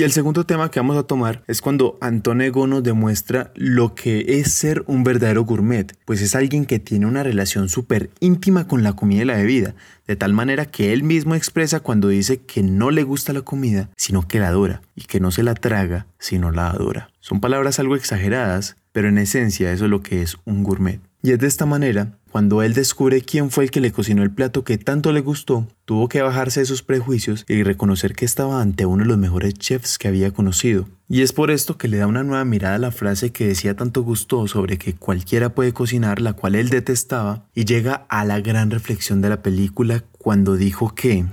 Y 0.00 0.02
el 0.02 0.12
segundo 0.12 0.46
tema 0.46 0.70
que 0.70 0.80
vamos 0.80 0.96
a 0.96 1.02
tomar 1.02 1.42
es 1.46 1.60
cuando 1.60 1.98
Antonego 2.00 2.66
nos 2.66 2.82
demuestra 2.82 3.52
lo 3.54 3.94
que 3.94 4.24
es 4.26 4.50
ser 4.50 4.82
un 4.86 5.04
verdadero 5.04 5.44
gourmet, 5.44 5.94
pues 6.06 6.22
es 6.22 6.34
alguien 6.34 6.64
que 6.64 6.78
tiene 6.78 7.04
una 7.04 7.22
relación 7.22 7.68
súper 7.68 8.08
íntima 8.18 8.66
con 8.66 8.82
la 8.82 8.94
comida 8.94 9.20
y 9.20 9.24
la 9.26 9.36
bebida, 9.36 9.74
de 10.06 10.16
tal 10.16 10.32
manera 10.32 10.64
que 10.64 10.94
él 10.94 11.02
mismo 11.02 11.34
expresa 11.34 11.80
cuando 11.80 12.08
dice 12.08 12.40
que 12.40 12.62
no 12.62 12.90
le 12.90 13.02
gusta 13.02 13.34
la 13.34 13.42
comida, 13.42 13.90
sino 13.94 14.26
que 14.26 14.40
la 14.40 14.48
adora, 14.48 14.80
y 14.96 15.02
que 15.02 15.20
no 15.20 15.30
se 15.32 15.42
la 15.42 15.52
traga, 15.52 16.06
sino 16.18 16.50
la 16.50 16.70
adora. 16.70 17.10
Son 17.20 17.40
palabras 17.40 17.78
algo 17.78 17.94
exageradas, 17.94 18.76
pero 18.92 19.10
en 19.10 19.18
esencia 19.18 19.70
eso 19.70 19.84
es 19.84 19.90
lo 19.90 20.02
que 20.02 20.22
es 20.22 20.38
un 20.46 20.64
gourmet. 20.64 21.02
Y 21.22 21.32
es 21.32 21.38
de 21.38 21.46
esta 21.46 21.66
manera, 21.66 22.16
cuando 22.30 22.62
él 22.62 22.74
descubre 22.74 23.22
quién 23.22 23.50
fue 23.50 23.64
el 23.64 23.70
que 23.72 23.80
le 23.80 23.90
cocinó 23.90 24.22
el 24.22 24.30
plato 24.30 24.62
que 24.62 24.78
tanto 24.78 25.12
le 25.12 25.20
gustó, 25.20 25.66
tuvo 25.84 26.08
que 26.08 26.22
bajarse 26.22 26.60
de 26.60 26.66
sus 26.66 26.82
prejuicios 26.82 27.44
y 27.48 27.64
reconocer 27.64 28.14
que 28.14 28.24
estaba 28.24 28.62
ante 28.62 28.86
uno 28.86 29.02
de 29.02 29.08
los 29.08 29.18
mejores 29.18 29.54
chefs 29.54 29.98
que 29.98 30.06
había 30.06 30.30
conocido. 30.30 30.86
Y 31.08 31.22
es 31.22 31.32
por 31.32 31.50
esto 31.50 31.76
que 31.76 31.88
le 31.88 31.96
da 31.96 32.06
una 32.06 32.22
nueva 32.22 32.44
mirada 32.44 32.76
a 32.76 32.78
la 32.78 32.92
frase 32.92 33.32
que 33.32 33.48
decía 33.48 33.74
tanto 33.74 34.02
gustó 34.02 34.46
sobre 34.46 34.78
que 34.78 34.94
cualquiera 34.94 35.50
puede 35.50 35.72
cocinar, 35.72 36.20
la 36.20 36.34
cual 36.34 36.54
él 36.54 36.68
detestaba, 36.70 37.46
y 37.52 37.64
llega 37.64 38.06
a 38.08 38.24
la 38.24 38.40
gran 38.40 38.70
reflexión 38.70 39.20
de 39.20 39.28
la 39.28 39.42
película 39.42 40.04
cuando 40.18 40.56
dijo 40.56 40.94
que... 40.94 41.24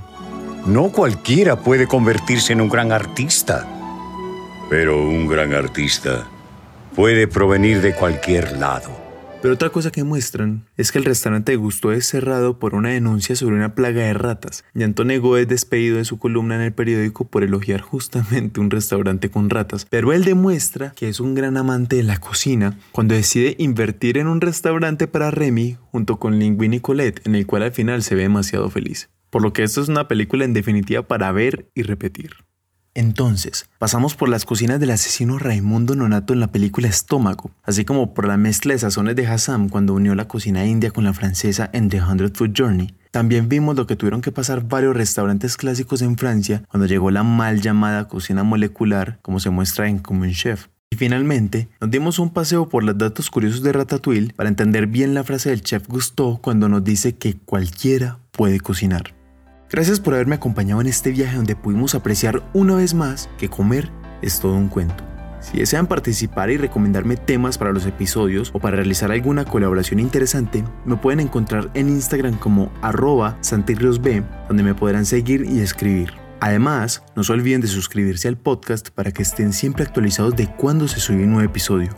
No 0.65 0.91
cualquiera 0.91 1.61
puede 1.61 1.87
convertirse 1.87 2.53
en 2.53 2.61
un 2.61 2.69
gran 2.69 2.91
artista, 2.91 3.67
pero 4.69 5.07
un 5.07 5.27
gran 5.27 5.53
artista 5.53 6.27
puede 6.95 7.27
provenir 7.27 7.81
de 7.81 7.93
cualquier 7.93 8.57
lado. 8.57 9.06
Pero 9.41 9.53
otra 9.53 9.69
cosa 9.69 9.91
que 9.91 10.03
muestran 10.03 10.65
es 10.77 10.91
que 10.91 10.97
el 10.97 11.05
restaurante 11.05 11.51
de 11.51 11.57
Gusto 11.57 11.91
es 11.91 12.07
cerrado 12.07 12.57
por 12.57 12.73
una 12.73 12.89
denuncia 12.89 13.35
sobre 13.35 13.55
una 13.55 13.75
plaga 13.75 14.01
de 14.01 14.13
ratas, 14.13 14.65
y 14.73 14.83
Antonego 14.83 15.37
es 15.37 15.47
despedido 15.47 15.97
de 15.97 16.05
su 16.05 16.17
columna 16.17 16.55
en 16.55 16.61
el 16.61 16.73
periódico 16.73 17.25
por 17.25 17.43
elogiar 17.43 17.81
justamente 17.81 18.59
un 18.59 18.71
restaurante 18.71 19.29
con 19.29 19.49
ratas. 19.49 19.85
Pero 19.89 20.11
él 20.11 20.25
demuestra 20.25 20.91
que 20.95 21.07
es 21.07 21.19
un 21.19 21.35
gran 21.35 21.55
amante 21.55 21.97
de 21.97 22.03
la 22.03 22.17
cocina 22.17 22.79
cuando 22.91 23.13
decide 23.13 23.55
invertir 23.59 24.17
en 24.17 24.27
un 24.27 24.41
restaurante 24.41 25.07
para 25.07 25.29
Remy 25.29 25.77
junto 25.91 26.17
con 26.17 26.39
Linguini 26.39 26.77
y 26.77 26.79
Colette, 26.79 27.25
en 27.27 27.35
el 27.35 27.45
cual 27.45 27.63
al 27.63 27.71
final 27.71 28.01
se 28.01 28.15
ve 28.15 28.23
demasiado 28.23 28.69
feliz. 28.71 29.09
Por 29.29 29.43
lo 29.43 29.53
que 29.53 29.63
esto 29.63 29.81
es 29.81 29.89
una 29.89 30.07
película 30.07 30.45
en 30.45 30.53
definitiva 30.53 31.03
para 31.03 31.31
ver 31.31 31.69
y 31.75 31.83
repetir. 31.83 32.46
Entonces, 32.97 33.69
pasamos 33.77 34.15
por 34.15 34.27
las 34.27 34.43
cocinas 34.43 34.79
del 34.79 34.89
asesino 34.89 35.37
Raimundo 35.37 35.95
Nonato 35.95 36.33
en 36.33 36.39
la 36.39 36.47
película 36.47 36.87
Estómago, 36.87 37.51
así 37.61 37.85
como 37.85 38.15
por 38.15 38.25
la 38.25 38.37
mezcla 38.37 38.73
de 38.73 38.79
sazones 38.79 39.15
de 39.15 39.27
Hassam 39.27 39.69
cuando 39.69 39.93
unió 39.93 40.15
la 40.15 40.27
cocina 40.27 40.65
india 40.65 40.89
con 40.89 41.03
la 41.03 41.13
francesa 41.13 41.69
en 41.73 41.89
The 41.89 42.01
Hundred 42.01 42.33
Food 42.33 42.53
Journey. 42.57 42.95
También 43.11 43.49
vimos 43.49 43.75
lo 43.75 43.85
que 43.85 43.95
tuvieron 43.95 44.21
que 44.21 44.31
pasar 44.31 44.67
varios 44.67 44.97
restaurantes 44.97 45.57
clásicos 45.57 46.01
en 46.01 46.17
Francia 46.17 46.63
cuando 46.71 46.87
llegó 46.87 47.11
la 47.11 47.21
mal 47.21 47.61
llamada 47.61 48.07
cocina 48.07 48.41
molecular, 48.41 49.19
como 49.21 49.39
se 49.39 49.51
muestra 49.51 49.87
en 49.87 49.99
Common 49.99 50.31
Chef. 50.31 50.65
Y 50.89 50.95
finalmente, 50.95 51.69
nos 51.79 51.91
dimos 51.91 52.17
un 52.17 52.31
paseo 52.31 52.67
por 52.67 52.83
los 52.83 52.97
datos 52.97 53.29
curiosos 53.29 53.61
de 53.61 53.73
Ratatouille 53.73 54.33
para 54.33 54.49
entender 54.49 54.87
bien 54.87 55.13
la 55.13 55.23
frase 55.23 55.51
del 55.51 55.61
chef 55.61 55.87
Gusteau 55.87 56.41
cuando 56.41 56.67
nos 56.67 56.83
dice 56.83 57.15
que 57.15 57.35
cualquiera 57.37 58.17
puede 58.31 58.59
cocinar. 58.59 59.16
Gracias 59.69 59.99
por 59.99 60.13
haberme 60.13 60.35
acompañado 60.35 60.79
en 60.79 60.87
este 60.87 61.11
viaje 61.11 61.35
donde 61.35 61.57
pudimos 61.57 61.93
apreciar 61.93 62.41
una 62.53 62.75
vez 62.75 62.93
más 62.93 63.29
que 63.37 63.49
comer 63.49 63.91
es 64.21 64.39
todo 64.39 64.53
un 64.53 64.69
cuento. 64.69 65.03
Si 65.41 65.57
desean 65.57 65.87
participar 65.87 66.49
y 66.49 66.57
recomendarme 66.57 67.17
temas 67.17 67.57
para 67.57 67.73
los 67.73 67.85
episodios 67.85 68.49
o 68.53 68.59
para 68.59 68.77
realizar 68.77 69.11
alguna 69.11 69.43
colaboración 69.43 69.99
interesante, 69.99 70.63
me 70.85 70.95
pueden 70.95 71.19
encontrar 71.19 71.69
en 71.73 71.89
Instagram 71.89 72.37
como 72.39 72.71
arroba 72.81 73.37
santirriosb, 73.41 74.23
donde 74.47 74.63
me 74.63 74.73
podrán 74.73 75.05
seguir 75.05 75.45
y 75.45 75.59
escribir. 75.59 76.13
Además, 76.39 77.03
no 77.15 77.23
se 77.23 77.33
olviden 77.33 77.59
de 77.59 77.67
suscribirse 77.67 78.29
al 78.29 78.37
podcast 78.37 78.89
para 78.91 79.11
que 79.11 79.23
estén 79.23 79.51
siempre 79.51 79.83
actualizados 79.83 80.35
de 80.37 80.47
cuando 80.55 80.87
se 80.87 81.01
sube 81.01 81.23
un 81.23 81.31
nuevo 81.31 81.49
episodio. 81.49 81.89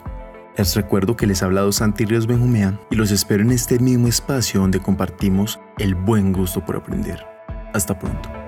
Les 0.58 0.76
recuerdo 0.76 1.16
que 1.16 1.28
les 1.28 1.44
ha 1.44 1.46
hablado 1.46 1.72
Santi 1.72 2.06
Ríos 2.06 2.26
Benjumea 2.26 2.80
y 2.90 2.96
los 2.96 3.12
espero 3.12 3.44
en 3.44 3.52
este 3.52 3.78
mismo 3.80 4.08
espacio 4.08 4.60
donde 4.60 4.80
compartimos 4.80 5.60
el 5.78 5.94
buen 5.94 6.34
gusto 6.34 6.66
por 6.66 6.76
aprender. 6.76 7.39
Hasta 7.74 7.98
pronto. 7.98 8.39